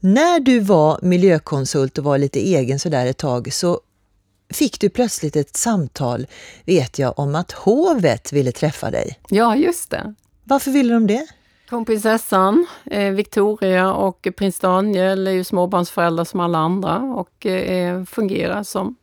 När 0.00 0.40
du 0.40 0.60
var 0.60 0.98
miljökonsult 1.02 1.98
och 1.98 2.04
var 2.04 2.18
lite 2.18 2.40
egen 2.40 2.78
sådär 2.78 3.06
ett 3.06 3.18
tag 3.18 3.52
så 3.52 3.80
fick 4.54 4.80
du 4.80 4.88
plötsligt 4.88 5.36
ett 5.36 5.56
samtal, 5.56 6.26
vet 6.64 6.98
jag, 6.98 7.18
om 7.18 7.34
att 7.34 7.52
hovet 7.52 8.32
ville 8.32 8.52
träffa 8.52 8.90
dig. 8.90 9.18
Ja, 9.28 9.56
just 9.56 9.90
det. 9.90 10.14
Varför 10.44 10.70
ville 10.70 10.94
de 10.94 11.06
det? 11.06 11.26
Kronprinsessan, 11.68 12.66
eh, 12.84 13.10
Victoria 13.10 13.92
och 13.92 14.28
prins 14.36 14.58
Daniel 14.58 15.26
är 15.26 15.32
ju 15.32 15.44
småbarnsföräldrar 15.44 16.24
som 16.24 16.40
alla 16.40 16.58
andra 16.58 16.98
och 16.98 17.46
eh, 17.46 18.04
fungerar 18.04 18.62
som 18.62 18.96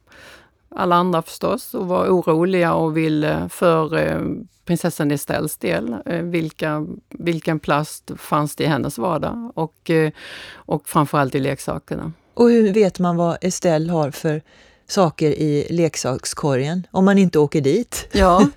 alla 0.76 0.96
andra 0.96 1.22
förstås 1.22 1.74
och 1.74 1.88
var 1.88 2.08
oroliga 2.08 2.74
och 2.74 2.98
ville 2.98 3.50
för 3.50 3.98
eh, 3.98 4.22
prinsessan 4.66 5.12
Estelles 5.12 5.58
del, 5.58 5.96
eh, 6.06 6.22
vilka, 6.22 6.88
vilken 7.10 7.60
plast 7.60 8.12
fanns 8.18 8.56
det 8.56 8.64
i 8.64 8.68
hennes 8.68 8.98
vardag 8.98 9.52
och, 9.56 9.90
eh, 9.90 10.12
och 10.54 10.90
framförallt 10.90 11.36
i 11.36 11.40
leksakerna. 11.40 12.14
Och 12.34 12.50
hur 12.50 12.74
vet 12.74 13.00
man 13.00 13.18
vad 13.18 13.38
Estelle 13.42 13.92
har 13.92 14.12
för 14.12 14.42
saker 14.92 15.32
i 15.32 15.68
leksakskorgen 15.70 16.88
om 16.92 17.06
man 17.06 17.18
inte 17.18 17.40
åker 17.40 17.62
dit. 17.62 18.08
Ja, 18.22 18.48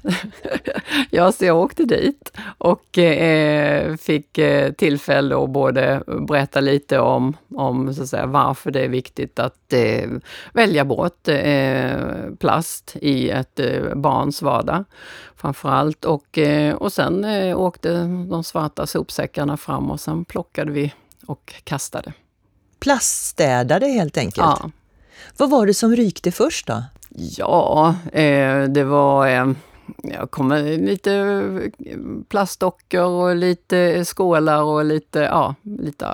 ja 1.11 1.33
så 1.33 1.45
jag 1.45 1.57
åkte 1.57 1.85
dit 1.85 2.33
och 2.59 2.99
eh, 2.99 3.97
fick 3.97 4.39
eh, 4.39 4.73
tillfälle 4.73 5.45
att 5.45 5.51
både 5.51 6.03
berätta 6.29 6.61
lite 6.61 6.99
om, 6.99 7.37
om 7.55 7.95
så 7.95 8.03
att 8.03 8.09
säga, 8.09 8.27
varför 8.27 8.71
det 8.71 8.81
är 8.81 8.89
viktigt 8.89 9.39
att 9.39 9.73
eh, 9.73 10.09
välja 10.53 10.85
bort 10.85 11.29
eh, 11.29 11.97
plast 12.39 12.97
i 13.01 13.31
ett 13.31 13.61
eh, 13.61 13.95
barns 13.95 14.43
vardag 14.43 14.85
framförallt. 15.37 16.05
Och, 16.05 16.39
eh, 16.39 16.75
och 16.75 16.93
sen 16.93 17.25
åkte 17.55 17.93
de 18.31 18.45
svarta 18.45 18.87
sopsäckarna 18.87 19.57
fram 19.57 19.91
och 19.91 20.01
sen 20.01 20.25
plockade 20.25 20.73
vi 20.73 20.93
och 21.27 21.55
kastade. 21.65 22.13
Plaststädade 22.79 23.87
helt 23.87 24.17
enkelt? 24.17 24.47
Ja. 24.61 24.71
Vad 25.37 25.51
var 25.51 25.67
det 25.67 25.75
som 25.75 25.97
rykte 25.97 26.33
först 26.33 26.67
då? 26.67 26.83
Ja, 27.17 27.95
eh, 28.13 28.63
det 28.63 28.85
var 28.85 29.29
eh, 29.29 29.53
jag 30.03 30.31
kommer 30.31 30.79
lite 30.79 31.71
plastdockor 32.29 33.05
och 33.05 33.37
lite 33.37 34.05
skålar 34.05 34.63
och 34.63 34.85
lite, 34.85 35.19
ja, 35.19 35.55
lite 35.63 36.07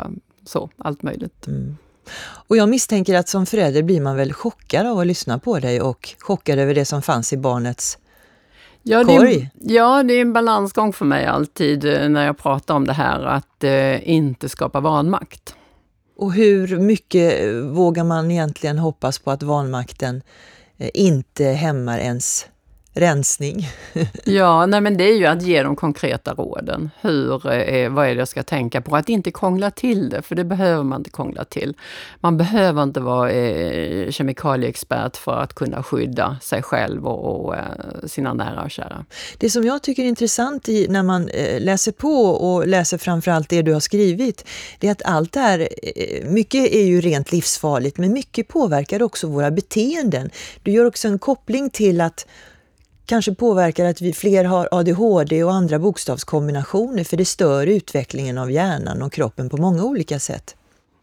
så, 0.45 0.71
allt 0.77 1.03
möjligt. 1.03 1.47
Mm. 1.47 1.77
Och 2.23 2.57
jag 2.57 2.69
misstänker 2.69 3.15
att 3.15 3.29
som 3.29 3.47
förälder 3.47 3.83
blir 3.83 4.01
man 4.01 4.17
väl 4.17 4.33
chockad 4.33 4.87
av 4.87 4.99
att 4.99 5.07
lyssna 5.07 5.39
på 5.39 5.59
dig 5.59 5.81
och 5.81 6.15
chockad 6.19 6.59
över 6.59 6.75
det 6.75 6.85
som 6.85 7.03
fanns 7.03 7.33
i 7.33 7.37
barnets 7.37 7.99
ja, 8.83 9.05
korg? 9.05 9.51
Det 9.55 9.75
är, 9.75 9.77
ja, 9.77 10.03
det 10.03 10.15
är 10.15 10.21
en 10.21 10.33
balansgång 10.33 10.93
för 10.93 11.05
mig 11.05 11.27
alltid 11.27 11.85
eh, 11.85 12.09
när 12.09 12.27
jag 12.27 12.39
pratar 12.39 12.75
om 12.75 12.87
det 12.87 12.93
här, 12.93 13.25
att 13.25 13.65
eh, 13.65 14.11
inte 14.11 14.49
skapa 14.49 14.81
vanmakt. 14.81 15.55
Och 16.21 16.33
hur 16.33 16.79
mycket 16.79 17.43
eh, 17.43 17.53
vågar 17.53 18.05
man 18.05 18.31
egentligen 18.31 18.79
hoppas 18.79 19.19
på 19.19 19.31
att 19.31 19.43
vanmakten 19.43 20.23
eh, 20.79 20.91
inte 20.95 21.45
hämmar 21.45 21.99
ens 21.99 22.47
rensning. 22.95 23.69
ja, 24.25 24.67
nej 24.67 24.81
men 24.81 24.97
det 24.97 25.05
är 25.05 25.17
ju 25.17 25.27
att 25.27 25.43
ge 25.43 25.63
de 25.63 25.77
konkreta 25.77 26.35
råden. 26.35 26.91
Hur, 27.01 27.53
eh, 27.53 27.91
vad 27.91 28.07
är 28.07 28.15
det 28.15 28.19
jag 28.19 28.29
ska 28.29 28.43
tänka 28.43 28.81
på? 28.81 28.97
Att 28.97 29.09
inte 29.09 29.31
krångla 29.31 29.71
till 29.71 30.09
det, 30.09 30.23
för 30.23 30.35
det 30.35 30.45
behöver 30.45 30.83
man 30.85 31.01
inte 31.01 31.11
krångla 31.11 31.45
till. 31.45 31.75
Man 32.21 32.37
behöver 32.37 32.83
inte 32.83 33.01
vara 33.01 33.31
eh, 33.31 34.11
kemikalieexpert 34.11 35.17
för 35.17 35.37
att 35.37 35.55
kunna 35.55 35.83
skydda 35.83 36.37
sig 36.43 36.63
själv 36.63 37.07
och, 37.07 37.45
och 37.45 37.57
eh, 37.57 37.63
sina 38.07 38.35
nära 38.35 38.63
och 38.63 38.71
kära. 38.71 39.05
Det 39.39 39.51
som 39.51 39.65
jag 39.65 39.83
tycker 39.83 40.03
är 40.03 40.09
intressant 40.09 40.69
i, 40.69 40.87
när 40.89 41.03
man 41.03 41.29
eh, 41.29 41.61
läser 41.61 41.93
på 41.93 42.25
och 42.25 42.67
läser 42.67 42.99
framförallt 42.99 43.49
det 43.49 43.63
du 43.63 43.73
har 43.73 43.81
skrivit, 43.81 44.45
det 44.79 44.87
är 44.87 44.93
att 44.93 45.03
allt 45.05 45.33
det 45.33 45.41
här, 45.41 45.69
eh, 45.83 46.25
mycket 46.31 46.73
är 46.73 46.85
ju 46.85 47.01
rent 47.01 47.33
livsfarligt, 47.33 47.99
men 47.99 48.13
mycket 48.13 48.49
påverkar 48.49 49.03
också 49.03 49.27
våra 49.27 49.51
beteenden. 49.51 50.31
Du 50.63 50.71
gör 50.71 50.85
också 50.85 51.09
en 51.09 51.19
koppling 51.19 51.71
till 51.71 52.01
att 52.01 52.27
kanske 53.11 53.35
påverkar 53.35 53.85
att 53.85 54.01
vi 54.01 54.13
fler 54.13 54.45
har 54.45 54.69
ADHD 54.71 55.45
och 55.45 55.53
andra 55.53 55.79
bokstavskombinationer 55.79 57.05
för 57.05 57.17
det 57.17 57.25
stör 57.25 57.67
utvecklingen 57.67 58.39
av 58.39 58.51
hjärnan 58.51 59.03
och 59.03 59.13
kroppen 59.13 59.49
på 59.49 59.57
många 59.57 59.85
olika 59.85 60.19
sätt. 60.19 60.57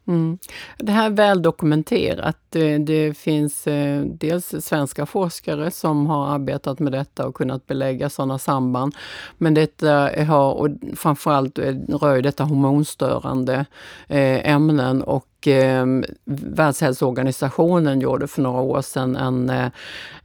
Mm. 0.07 0.37
Det 0.77 0.91
här 0.91 1.05
är 1.05 1.09
väl 1.09 1.41
dokumenterat. 1.41 2.37
Det 2.79 3.17
finns 3.17 3.67
eh, 3.67 4.01
dels 4.01 4.55
svenska 4.59 5.05
forskare 5.05 5.71
som 5.71 6.07
har 6.07 6.27
arbetat 6.27 6.79
med 6.79 6.91
detta 6.91 7.27
och 7.27 7.35
kunnat 7.35 7.67
belägga 7.67 8.09
sådana 8.09 8.39
samband. 8.39 8.95
Men 9.37 9.53
detta 9.53 10.11
har, 10.27 10.53
och 10.53 10.69
framförallt 10.95 11.59
rör 11.89 12.21
detta 12.21 12.43
hormonstörande 12.43 13.65
eh, 14.07 14.49
ämnen 14.51 15.01
och 15.01 15.47
eh, 15.47 15.85
Världshälsoorganisationen 16.25 18.01
gjorde 18.01 18.27
för 18.27 18.41
några 18.41 18.61
år 18.61 18.81
sedan 18.81 19.15
en, 19.15 19.71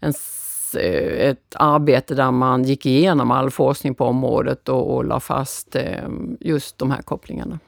en 0.01 0.13
Eh, 0.75 1.29
ett 1.29 1.55
arbete 1.55 2.15
där 2.15 2.31
man 2.31 2.65
gick 2.65 2.87
igenom 2.87 3.31
all 3.31 3.51
forskning 3.51 3.95
på 3.95 4.05
området 4.05 4.69
och, 4.69 4.95
och 4.95 5.05
la 5.05 5.21
fast 5.21 5.77
eh, 5.77 6.09
just 6.41 6.79
de 6.79 6.91
här 6.91 7.03
kopplingarna 7.03 7.59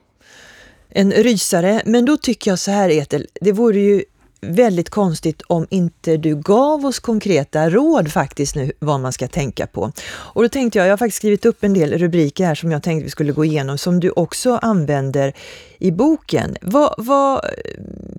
en 0.95 1.12
rysare. 1.12 1.83
Men 1.85 2.05
då 2.05 2.17
tycker 2.17 2.51
jag 2.51 2.59
så 2.59 2.71
här 2.71 2.88
Etel, 2.88 3.27
det 3.40 3.53
vore 3.53 3.81
ju 3.81 4.05
väldigt 4.40 4.90
konstigt 4.90 5.43
om 5.43 5.67
inte 5.71 6.17
du 6.17 6.37
gav 6.37 6.87
oss 6.87 6.99
konkreta 6.99 7.71
råd 7.71 8.12
faktiskt 8.12 8.57
nu 8.57 8.73
vad 8.79 9.01
man 9.01 9.12
ska 9.12 9.29
tänka 9.29 9.67
på. 9.67 9.93
Och 10.07 10.43
då 10.43 10.49
tänkte 10.49 10.79
jag, 10.79 10.87
jag 10.87 10.93
har 10.93 10.97
faktiskt 10.97 11.17
skrivit 11.17 11.47
upp 11.47 11.64
en 11.64 11.75
del 11.75 11.99
rubriker 11.99 12.47
här 12.47 12.55
som 12.55 12.73
jag 12.73 12.83
tänkte 12.83 13.05
vi 13.05 13.11
skulle 13.11 13.33
gå 13.33 13.45
igenom 13.45 13.79
som 13.79 14.01
du 14.01 14.11
också 14.11 14.59
använder 14.62 15.33
i 15.79 15.90
boken. 15.90 16.57
Vad, 16.62 16.95
vad, 16.99 17.45
eh, 17.45 17.51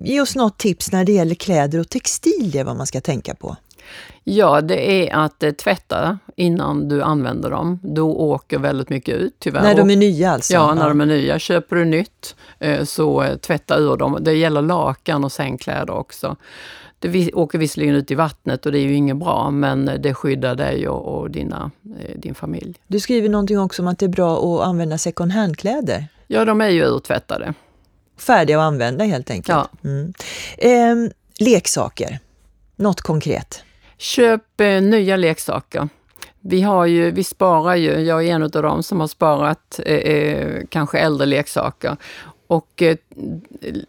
ge 0.02 0.20
oss 0.20 0.36
något 0.36 0.58
tips 0.58 0.92
när 0.92 1.04
det 1.04 1.12
gäller 1.12 1.34
kläder 1.34 1.78
och 1.78 1.88
textilier 1.88 2.64
vad 2.64 2.76
man 2.76 2.86
ska 2.86 3.00
tänka 3.00 3.34
på. 3.34 3.56
Ja, 4.24 4.60
det 4.60 5.08
är 5.08 5.16
att 5.16 5.42
eh, 5.42 5.50
tvätta 5.50 6.18
innan 6.36 6.88
du 6.88 7.02
använder 7.02 7.50
dem. 7.50 7.80
Då 7.82 8.16
åker 8.16 8.58
väldigt 8.58 8.88
mycket 8.88 9.14
ut 9.14 9.36
tyvärr. 9.38 9.62
När 9.62 9.74
de 9.74 9.90
är 9.90 9.96
nya 9.96 10.30
alltså? 10.30 10.52
Ja, 10.52 10.74
när 10.74 10.88
de 10.88 11.00
är 11.00 11.06
nya. 11.06 11.38
Köper 11.38 11.76
du 11.76 11.84
nytt 11.84 12.36
eh, 12.58 12.84
så 12.84 13.22
eh, 13.22 13.36
tvätta 13.36 13.78
ur 13.78 13.96
dem. 13.96 14.18
Det 14.20 14.32
gäller 14.32 14.62
lakan 14.62 15.24
och 15.24 15.32
sängkläder 15.32 15.90
också. 15.90 16.36
Det 16.98 17.32
åker 17.32 17.58
visserligen 17.58 17.94
ut 17.94 18.10
i 18.10 18.14
vattnet 18.14 18.66
och 18.66 18.72
det 18.72 18.78
är 18.78 18.82
ju 18.82 18.94
inget 18.94 19.16
bra, 19.16 19.50
men 19.50 19.90
det 19.98 20.14
skyddar 20.14 20.54
dig 20.54 20.88
och, 20.88 21.18
och 21.18 21.30
dina, 21.30 21.70
din 22.16 22.34
familj. 22.34 22.74
Du 22.86 23.00
skriver 23.00 23.28
någonting 23.28 23.58
också 23.58 23.82
om 23.82 23.88
att 23.88 23.98
det 23.98 24.06
är 24.06 24.10
bra 24.10 24.38
att 24.38 24.66
använda 24.66 24.98
second 24.98 25.32
hand-kläder. 25.32 26.06
Ja, 26.26 26.44
de 26.44 26.60
är 26.60 26.68
ju 26.68 26.84
urtvättade. 26.84 27.54
Färdiga 28.18 28.58
att 28.58 28.64
använda 28.64 29.04
helt 29.04 29.30
enkelt. 29.30 29.68
Ja. 29.82 29.88
Mm. 29.88 30.12
Eh, 30.58 31.12
leksaker, 31.38 32.18
något 32.76 33.00
konkret? 33.00 33.62
Köp 33.98 34.60
eh, 34.60 34.80
nya 34.80 35.16
leksaker. 35.16 35.88
Vi, 36.40 36.62
har 36.62 36.86
ju, 36.86 37.10
vi 37.10 37.24
sparar 37.24 37.74
ju, 37.74 37.90
jag 37.90 38.26
är 38.26 38.34
en 38.34 38.42
av 38.42 38.50
dem 38.50 38.82
som 38.82 39.00
har 39.00 39.06
sparat 39.06 39.80
eh, 39.86 39.94
eh 39.94 40.62
kanske 40.68 40.98
äldre 40.98 41.26
leksaker. 41.26 41.96
Och 42.48 42.82
eh, 42.82 42.96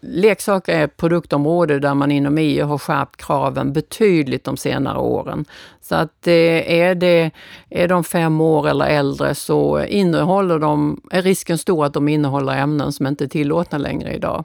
leksaker 0.00 0.72
är 0.72 0.84
ett 0.84 0.96
produktområde 0.96 1.78
där 1.78 1.94
man 1.94 2.10
inom 2.10 2.38
EU 2.38 2.66
har 2.66 2.78
skärpt 2.78 3.16
kraven 3.16 3.72
betydligt 3.72 4.44
de 4.44 4.56
senare 4.56 4.98
åren. 4.98 5.44
Så 5.80 5.94
att 5.94 6.26
eh, 6.26 6.72
är, 6.72 6.94
det, 6.94 7.30
är 7.70 7.88
de 7.88 8.04
fem 8.04 8.40
år 8.40 8.68
eller 8.68 8.86
äldre 8.86 9.34
så 9.34 9.84
innehåller 9.84 10.58
de, 10.58 11.00
är 11.10 11.22
risken 11.22 11.58
stor 11.58 11.84
att 11.84 11.92
de 11.92 12.08
innehåller 12.08 12.52
ämnen 12.52 12.92
som 12.92 13.06
inte 13.06 13.24
är 13.24 13.28
tillåtna 13.28 13.78
längre 13.78 14.14
idag. 14.14 14.44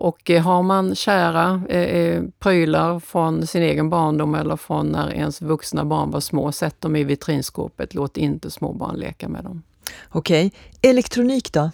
Och 0.00 0.30
eh, 0.30 0.42
har 0.42 0.62
man 0.62 0.94
kära 0.94 1.62
eh, 1.68 1.82
eh, 1.82 2.22
prylar 2.38 3.00
från 3.00 3.46
sin 3.46 3.62
egen 3.62 3.90
barndom 3.90 4.34
eller 4.34 4.56
från 4.56 4.86
när 4.86 5.14
ens 5.14 5.42
vuxna 5.42 5.84
barn 5.84 6.10
var 6.10 6.20
små, 6.20 6.52
sätt 6.52 6.80
dem 6.80 6.96
i 6.96 7.04
vitrinskåpet. 7.04 7.94
Låt 7.94 8.16
inte 8.16 8.50
små 8.50 8.72
barn 8.72 8.96
leka 8.96 9.28
med 9.28 9.44
dem. 9.44 9.62
Okej. 10.08 10.46
Okay. 10.46 10.90
Elektronik 10.90 11.52
då? 11.52 11.70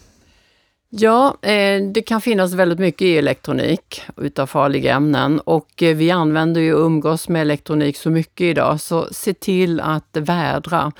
Ja, 0.88 1.36
eh, 1.42 1.82
det 1.82 2.02
kan 2.02 2.20
finnas 2.20 2.52
väldigt 2.52 2.78
mycket 2.78 3.02
i 3.02 3.18
elektronik 3.18 4.02
utav 4.16 4.46
farliga 4.46 4.94
ämnen 4.94 5.40
och 5.40 5.70
vi 5.78 6.10
använder 6.10 6.60
ju 6.60 6.74
och 6.74 6.86
umgås 6.86 7.28
med 7.28 7.42
elektronik 7.42 7.96
så 7.96 8.10
mycket 8.10 8.44
idag, 8.44 8.80
så 8.80 9.08
se 9.10 9.34
till 9.34 9.80
att 9.80 10.16
vädra. 10.16 10.92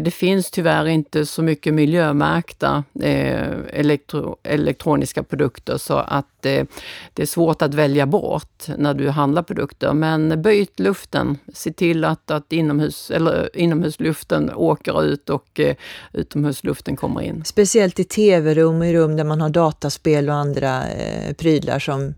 Det 0.00 0.14
finns 0.14 0.50
tyvärr 0.50 0.86
inte 0.86 1.26
så 1.26 1.42
mycket 1.42 1.74
miljömärkta 1.74 2.84
elektro 3.72 4.36
elektroniska 4.42 5.22
produkter 5.22 5.76
så 5.76 5.96
att 5.96 6.35
det 7.14 7.22
är 7.22 7.26
svårt 7.26 7.62
att 7.62 7.74
välja 7.74 8.06
bort 8.06 8.68
när 8.76 8.94
du 8.94 9.08
handlar 9.08 9.42
produkter. 9.42 9.92
Men 9.92 10.42
byt 10.42 10.80
luften. 10.80 11.38
Se 11.54 11.72
till 11.72 12.04
att, 12.04 12.30
att 12.30 12.52
inomhus, 12.52 13.10
eller 13.10 13.56
inomhusluften 13.56 14.54
åker 14.54 15.04
ut 15.04 15.30
och 15.30 15.60
utomhusluften 16.12 16.96
kommer 16.96 17.20
in. 17.20 17.44
Speciellt 17.44 18.00
i 18.00 18.04
tv-rum 18.04 18.80
och 18.80 18.86
i 18.86 18.92
rum 18.92 19.16
där 19.16 19.24
man 19.24 19.40
har 19.40 19.48
dataspel 19.48 20.28
och 20.28 20.34
andra 20.34 20.88
eh, 20.88 21.32
prylar 21.32 21.78
som, 21.78 22.14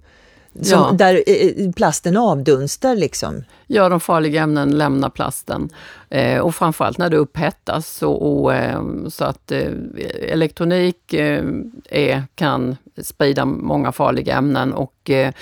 som 0.54 0.70
ja. 0.70 0.92
där 0.92 1.22
eh, 1.26 1.34
eh, 1.34 1.72
plasten 1.72 2.16
avdunstar 2.16 2.96
liksom. 2.96 3.44
Ja, 3.70 3.88
de 3.88 4.00
farliga 4.00 4.42
ämnen 4.42 4.70
lämnar 4.70 5.11
plasten. 5.11 5.68
Eh, 6.11 6.40
och 6.40 6.54
framförallt 6.54 6.98
när 6.98 7.11
det 7.11 7.16
upphettas. 7.16 8.02
Och, 8.02 8.42
och 8.42 8.54
eh, 8.54 8.83
så 9.09 9.24
att 9.24 9.52
eh, 9.52 9.72
elektronik 10.28 11.14
är, 11.90 12.24
kan 12.35 12.76
sprida 13.02 13.44
många 13.44 13.92
farliga 13.92 14.37
ämnen 14.37 14.72
och 14.72 15.11
eh, 15.11 15.33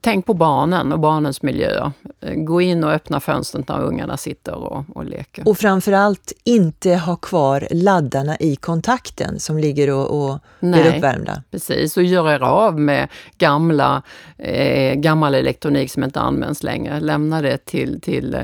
tänk 0.00 0.26
på 0.26 0.34
barnen 0.34 0.92
och 0.92 0.98
barnens 0.98 1.42
miljö. 1.42 1.90
Gå 2.36 2.60
in 2.60 2.84
och 2.84 2.90
öppna 2.90 3.20
fönstret 3.20 3.68
när 3.68 3.82
ungarna 3.82 4.16
sitter 4.16 4.54
och, 4.54 4.84
och 4.94 5.04
leker. 5.04 5.48
Och 5.48 5.58
framförallt 5.58 6.32
inte 6.44 6.94
ha 6.94 7.16
kvar 7.16 7.68
laddarna 7.70 8.36
i 8.36 8.56
kontakten 8.56 9.40
som 9.40 9.58
ligger 9.58 9.90
och, 9.90 10.30
och 10.30 10.38
blir 10.60 10.96
uppvärmda. 10.96 11.42
Precis, 11.50 11.96
och 11.96 12.02
gör 12.02 12.30
er 12.30 12.42
av 12.42 12.80
med 12.80 13.08
gamla, 13.38 14.02
eh, 14.38 14.94
gammal 14.94 15.34
elektronik 15.34 15.90
som 15.90 16.04
inte 16.04 16.20
används 16.20 16.62
längre. 16.62 17.00
Lämna 17.00 17.42
det 17.42 17.64
till, 17.74 18.00
till 18.00 18.34
eh, 18.34 18.40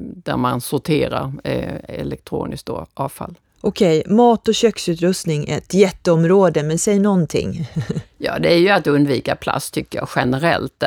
där 0.00 0.36
man 0.36 0.60
sorterar 0.60 1.32
eh, 1.44 1.74
elektroniskt 1.88 2.68
avfall. 2.94 3.34
Okej, 3.60 4.02
mat 4.06 4.48
och 4.48 4.54
köksutrustning 4.54 5.48
är 5.48 5.58
ett 5.58 5.74
jätteområde, 5.74 6.62
men 6.62 6.78
säg 6.78 6.98
någonting. 6.98 7.68
ja, 8.18 8.38
det 8.38 8.52
är 8.52 8.58
ju 8.58 8.68
att 8.68 8.86
undvika 8.86 9.36
plast 9.36 9.74
tycker 9.74 9.98
jag 9.98 10.08
generellt. 10.16 10.82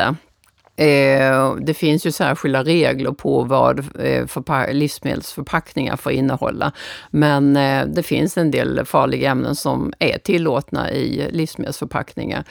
Eh, 0.80 1.56
det 1.56 1.74
finns 1.74 2.06
ju 2.06 2.12
särskilda 2.12 2.64
regler 2.64 3.12
på 3.12 3.44
vad 3.44 3.80
eh, 3.80 4.74
livsmedelsförpackningar 4.74 5.96
får 5.96 6.12
innehålla. 6.12 6.72
Men 7.10 7.58
eh, 7.58 7.86
det 7.86 8.04
finns 8.04 8.38
en 8.38 8.52
del 8.52 8.86
farliga 8.86 9.32
ämnen 9.32 9.56
som 9.56 9.94
är 10.00 10.18
tillåtna 10.18 10.92
i 10.92 11.30
livsmedelsförpackningar. 11.32 12.44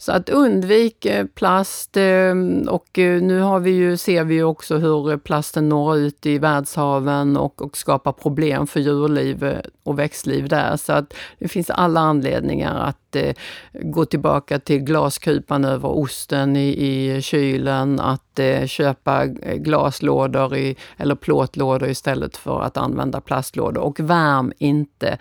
Så 0.00 0.12
att 0.12 0.28
undvik 0.28 1.04
eh, 1.04 1.26
plast 1.26 1.96
ehm, 1.96 2.68
och 2.68 2.98
eh, 2.98 3.22
nu 3.22 3.40
har 3.40 3.60
vi 3.60 3.70
ju, 3.70 3.96
ser 3.96 4.24
vi 4.24 4.34
ju 4.34 4.44
också 4.44 4.76
hur 4.76 5.16
plasten 5.16 5.68
når 5.68 5.96
ut 5.96 6.26
i 6.26 6.38
världshaven 6.38 7.36
och, 7.36 7.62
och 7.62 7.76
skapar 7.76 8.12
problem 8.12 8.66
för 8.66 8.80
djurliv 8.80 9.44
eh, 9.44 9.58
och 9.82 9.98
växtliv 9.98 10.48
där. 10.48 10.76
Så 10.76 10.92
att 10.92 11.14
det 11.38 11.48
finns 11.48 11.70
alla 11.70 12.00
anledningar 12.00 12.74
att 12.74 13.16
eh, 13.16 13.34
gå 13.72 14.04
tillbaka 14.04 14.58
till 14.58 14.78
glaskupan 14.78 15.64
över 15.64 15.98
osten 15.98 16.56
i, 16.56 16.68
i 16.68 17.22
kylen, 17.22 18.00
att 18.00 18.38
eh, 18.38 18.66
köpa 18.66 19.26
glaslådor 19.56 20.56
i, 20.56 20.76
eller 20.96 21.14
plåtlådor 21.14 21.88
istället 21.88 22.36
för 22.36 22.60
att 22.60 22.76
använda 22.76 23.20
plastlådor 23.20 23.82
och 23.82 24.00
värm 24.00 24.52
inte 24.58 25.18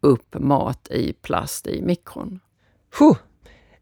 upp 0.00 0.36
mat 0.38 0.88
i 0.90 1.12
plast 1.12 1.66
i 1.66 1.82
mikron. 1.82 2.40
Puh. 2.98 3.16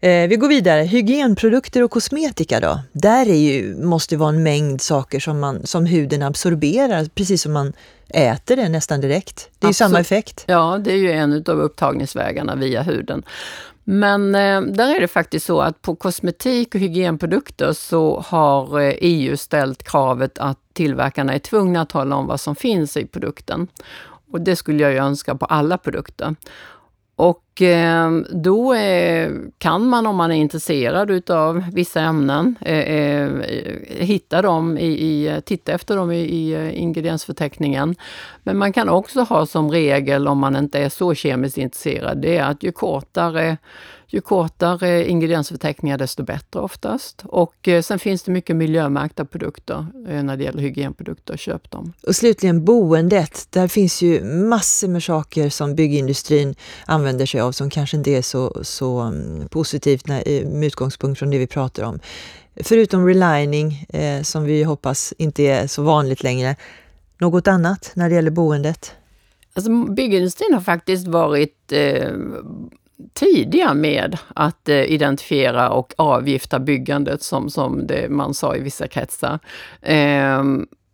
Eh, 0.06 0.28
vi 0.28 0.36
går 0.36 0.48
vidare. 0.48 0.82
Hygienprodukter 0.82 1.82
och 1.82 1.90
kosmetika 1.90 2.60
då? 2.60 2.80
Där 2.92 3.28
är 3.28 3.34
ju, 3.34 3.76
måste 3.76 4.16
vara 4.16 4.28
en 4.28 4.42
mängd 4.42 4.80
saker 4.80 5.20
som, 5.20 5.40
man, 5.40 5.66
som 5.66 5.86
huden 5.86 6.22
absorberar, 6.22 7.04
precis 7.14 7.42
som 7.42 7.52
man 7.52 7.72
äter 8.08 8.56
det 8.56 8.68
nästan 8.68 9.00
direkt. 9.00 9.50
Det 9.58 9.66
är 9.66 9.68
ju 9.68 9.74
samma 9.74 10.00
effekt. 10.00 10.44
Ja, 10.46 10.78
det 10.84 10.92
är 10.92 10.96
ju 10.96 11.12
en 11.12 11.32
av 11.32 11.60
upptagningsvägarna 11.60 12.54
via 12.54 12.82
huden. 12.82 13.22
Men 13.84 14.34
eh, 14.34 14.60
där 14.60 14.96
är 14.96 15.00
det 15.00 15.08
faktiskt 15.08 15.46
så 15.46 15.60
att 15.60 15.82
på 15.82 15.96
kosmetik 15.96 16.74
och 16.74 16.80
hygienprodukter 16.80 17.72
så 17.72 18.20
har 18.26 18.80
eh, 18.80 18.94
EU 19.00 19.36
ställt 19.36 19.82
kravet 19.82 20.38
att 20.38 20.58
tillverkarna 20.72 21.34
är 21.34 21.38
tvungna 21.38 21.80
att 21.80 21.88
tala 21.88 22.16
om 22.16 22.26
vad 22.26 22.40
som 22.40 22.56
finns 22.56 22.96
i 22.96 23.06
produkten. 23.06 23.68
Och 24.32 24.40
det 24.40 24.56
skulle 24.56 24.82
jag 24.82 24.92
ju 24.92 24.98
önska 24.98 25.34
på 25.34 25.46
alla 25.46 25.78
produkter. 25.78 26.34
Och 27.16 27.42
Eh, 27.62 28.10
då 28.30 28.74
eh, 28.74 29.30
kan 29.58 29.88
man 29.88 30.06
om 30.06 30.16
man 30.16 30.30
är 30.30 30.36
intresserad 30.36 31.10
utav 31.10 31.64
vissa 31.72 32.00
ämnen 32.00 32.56
eh, 32.60 33.28
hitta 33.88 34.42
dem 34.42 34.78
i, 34.78 34.86
i, 34.86 35.40
titta 35.44 35.72
efter 35.72 35.96
dem 35.96 36.12
i, 36.12 36.20
i 36.20 36.72
ingrediensförteckningen. 36.72 37.94
Men 38.42 38.58
man 38.58 38.72
kan 38.72 38.88
också 38.88 39.20
ha 39.20 39.46
som 39.46 39.70
regel, 39.70 40.28
om 40.28 40.38
man 40.38 40.56
inte 40.56 40.78
är 40.78 40.88
så 40.88 41.14
kemiskt 41.14 41.58
intresserad, 41.58 42.18
det 42.18 42.36
är 42.36 42.44
att 42.44 42.62
ju 42.62 42.72
kortare 42.72 43.56
ju 44.08 44.20
kortare 44.20 45.08
ingrediensförteckningar 45.08 45.98
desto 45.98 46.22
bättre 46.22 46.60
oftast. 46.60 47.22
Och 47.24 47.68
sen 47.82 47.98
finns 47.98 48.22
det 48.22 48.32
mycket 48.32 48.56
miljömärkta 48.56 49.24
produkter 49.24 49.86
när 50.22 50.36
det 50.36 50.44
gäller 50.44 50.62
hygienprodukter, 50.62 51.36
köp 51.36 51.70
dem. 51.70 51.92
Och 52.06 52.16
slutligen 52.16 52.64
boendet, 52.64 53.46
där 53.50 53.68
finns 53.68 54.02
ju 54.02 54.24
massor 54.24 54.88
med 54.88 55.02
saker 55.02 55.48
som 55.48 55.74
byggindustrin 55.74 56.54
använder 56.86 57.26
sig 57.26 57.40
av 57.40 57.45
av 57.46 57.52
som 57.52 57.70
kanske 57.70 57.96
inte 57.96 58.10
är 58.10 58.22
så, 58.22 58.64
så 58.64 59.00
mm, 59.00 59.48
positivt 59.48 60.08
när, 60.08 60.44
med 60.44 60.66
utgångspunkt 60.66 61.18
från 61.18 61.30
det 61.30 61.38
vi 61.38 61.46
pratar 61.46 61.82
om. 61.82 62.00
Förutom 62.60 63.06
relining, 63.06 63.86
eh, 63.88 64.22
som 64.22 64.44
vi 64.44 64.62
hoppas 64.62 65.14
inte 65.18 65.42
är 65.42 65.66
så 65.66 65.82
vanligt 65.82 66.22
längre, 66.22 66.56
något 67.18 67.48
annat 67.48 67.92
när 67.94 68.08
det 68.08 68.14
gäller 68.14 68.30
boendet? 68.30 68.92
Alltså, 69.54 69.84
byggindustrin 69.84 70.54
har 70.54 70.60
faktiskt 70.60 71.06
varit 71.06 71.72
eh, 71.72 72.12
tidiga 73.12 73.74
med 73.74 74.18
att 74.34 74.68
eh, 74.68 74.82
identifiera 74.82 75.70
och 75.70 75.94
avgifta 75.96 76.58
byggandet 76.58 77.22
som, 77.22 77.50
som 77.50 77.86
det 77.86 78.08
man 78.10 78.34
sa 78.34 78.56
i 78.56 78.60
vissa 78.60 78.88
kretsar. 78.88 79.38
Eh, 79.82 80.44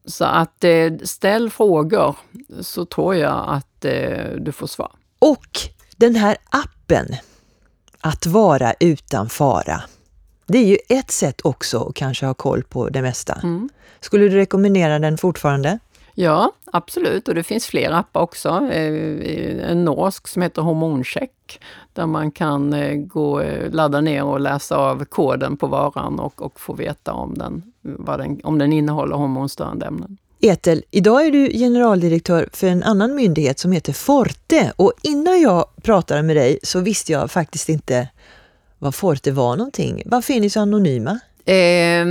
så 0.06 0.24
att 0.24 0.64
eh, 0.64 0.92
ställ 1.02 1.50
frågor 1.50 2.16
så 2.60 2.84
tror 2.84 3.14
jag 3.14 3.44
att 3.48 3.84
eh, 3.84 4.30
du 4.38 4.52
får 4.52 4.66
svar. 4.66 4.92
Och 5.18 5.46
den 6.02 6.14
här 6.14 6.36
appen, 6.50 7.06
Att 8.00 8.26
vara 8.26 8.74
utan 8.80 9.28
fara. 9.28 9.82
Det 10.46 10.58
är 10.58 10.66
ju 10.66 10.78
ett 10.88 11.10
sätt 11.10 11.40
också 11.44 11.88
att 11.88 11.94
kanske 11.94 12.26
ha 12.26 12.34
koll 12.34 12.62
på 12.62 12.88
det 12.88 13.02
mesta. 13.02 13.34
Mm. 13.42 13.68
Skulle 14.00 14.28
du 14.28 14.36
rekommendera 14.36 14.98
den 14.98 15.18
fortfarande? 15.18 15.78
Ja, 16.14 16.52
absolut. 16.72 17.28
Och 17.28 17.34
det 17.34 17.42
finns 17.42 17.66
fler 17.66 17.90
appar 17.90 18.20
också. 18.20 18.48
Eh, 18.48 19.70
en 19.70 19.84
norsk 19.84 20.28
som 20.28 20.42
heter 20.42 20.62
Hormoncheck 20.62 21.60
där 21.92 22.06
man 22.06 22.30
kan 22.30 22.72
eh, 22.72 22.94
gå, 22.94 23.40
eh, 23.40 23.70
ladda 23.70 24.00
ner 24.00 24.24
och 24.24 24.40
läsa 24.40 24.76
av 24.76 25.04
koden 25.04 25.56
på 25.56 25.66
varan 25.66 26.20
och, 26.20 26.42
och 26.42 26.60
få 26.60 26.72
veta 26.72 27.12
om 27.12 27.38
den, 27.38 27.62
den, 27.82 28.40
om 28.44 28.58
den 28.58 28.72
innehåller 28.72 29.16
hormonstörande 29.16 29.86
ämnen. 29.86 30.18
Etel, 30.44 30.84
idag 30.90 31.26
är 31.26 31.30
du 31.30 31.50
generaldirektör 31.50 32.48
för 32.52 32.66
en 32.66 32.82
annan 32.82 33.14
myndighet 33.14 33.58
som 33.58 33.72
heter 33.72 33.92
Forte 33.92 34.72
och 34.76 34.92
innan 35.02 35.40
jag 35.40 35.66
pratade 35.82 36.22
med 36.22 36.36
dig 36.36 36.58
så 36.62 36.80
visste 36.80 37.12
jag 37.12 37.30
faktiskt 37.30 37.68
inte 37.68 38.08
vad 38.78 38.94
Forte 38.94 39.32
var 39.32 39.56
någonting. 39.56 40.02
Varför 40.06 40.34
är 40.34 40.40
ni 40.40 40.50
så 40.50 40.60
anonyma? 40.60 41.18
Eh, 41.44 42.06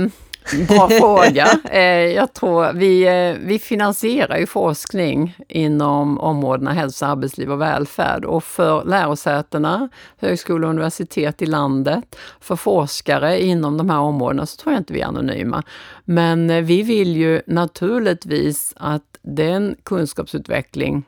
Bra 0.68 0.88
fråga. 0.88 1.48
Eh, 1.72 1.82
jag 2.14 2.34
tror 2.34 2.72
vi, 2.72 3.02
eh, 3.02 3.46
vi 3.46 3.58
finansierar 3.58 4.38
ju 4.38 4.46
forskning 4.46 5.36
inom 5.48 6.20
områdena 6.20 6.72
hälsa, 6.72 7.06
arbetsliv 7.06 7.52
och 7.52 7.60
välfärd. 7.60 8.24
Och 8.24 8.44
för 8.44 8.84
lärosätena, 8.84 9.88
högskolor 10.18 10.64
och 10.64 10.70
universitet 10.70 11.42
i 11.42 11.46
landet, 11.46 12.16
för 12.40 12.56
forskare 12.56 13.42
inom 13.42 13.76
de 13.76 13.90
här 13.90 13.98
områdena 13.98 14.46
så 14.46 14.56
tror 14.56 14.72
jag 14.72 14.80
inte 14.80 14.92
vi 14.92 15.00
är 15.00 15.06
anonyma. 15.06 15.62
Men 16.04 16.50
eh, 16.50 16.62
vi 16.62 16.82
vill 16.82 17.16
ju 17.16 17.42
naturligtvis 17.46 18.74
att 18.76 19.18
den 19.22 19.76
kunskapsutveckling 19.82 21.02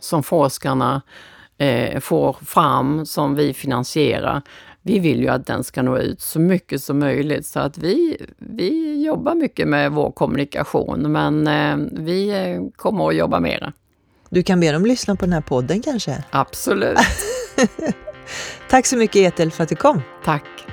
som 0.00 0.22
forskarna 0.22 1.02
får 2.00 2.36
fram, 2.44 3.06
som 3.06 3.34
vi 3.34 3.54
finansierar, 3.54 4.42
vi 4.90 4.98
vill 4.98 5.20
ju 5.20 5.28
att 5.28 5.46
den 5.46 5.64
ska 5.64 5.82
nå 5.82 5.98
ut 5.98 6.20
så 6.20 6.40
mycket 6.40 6.82
som 6.82 6.98
möjligt 6.98 7.46
så 7.46 7.60
att 7.60 7.78
vi, 7.78 8.26
vi 8.38 9.02
jobbar 9.04 9.34
mycket 9.34 9.68
med 9.68 9.92
vår 9.92 10.12
kommunikation 10.12 11.12
men 11.12 11.46
eh, 11.46 11.88
vi 11.92 12.28
eh, 12.30 12.62
kommer 12.76 13.08
att 13.08 13.16
jobba 13.16 13.40
mera. 13.40 13.72
Du 14.28 14.42
kan 14.42 14.60
be 14.60 14.72
dem 14.72 14.86
lyssna 14.86 15.16
på 15.16 15.24
den 15.24 15.32
här 15.32 15.40
podden 15.40 15.82
kanske? 15.82 16.24
Absolut. 16.30 16.98
Tack 18.70 18.86
så 18.86 18.96
mycket 18.96 19.16
Etel 19.16 19.50
för 19.50 19.62
att 19.62 19.68
du 19.68 19.76
kom. 19.76 20.02
Tack. 20.24 20.69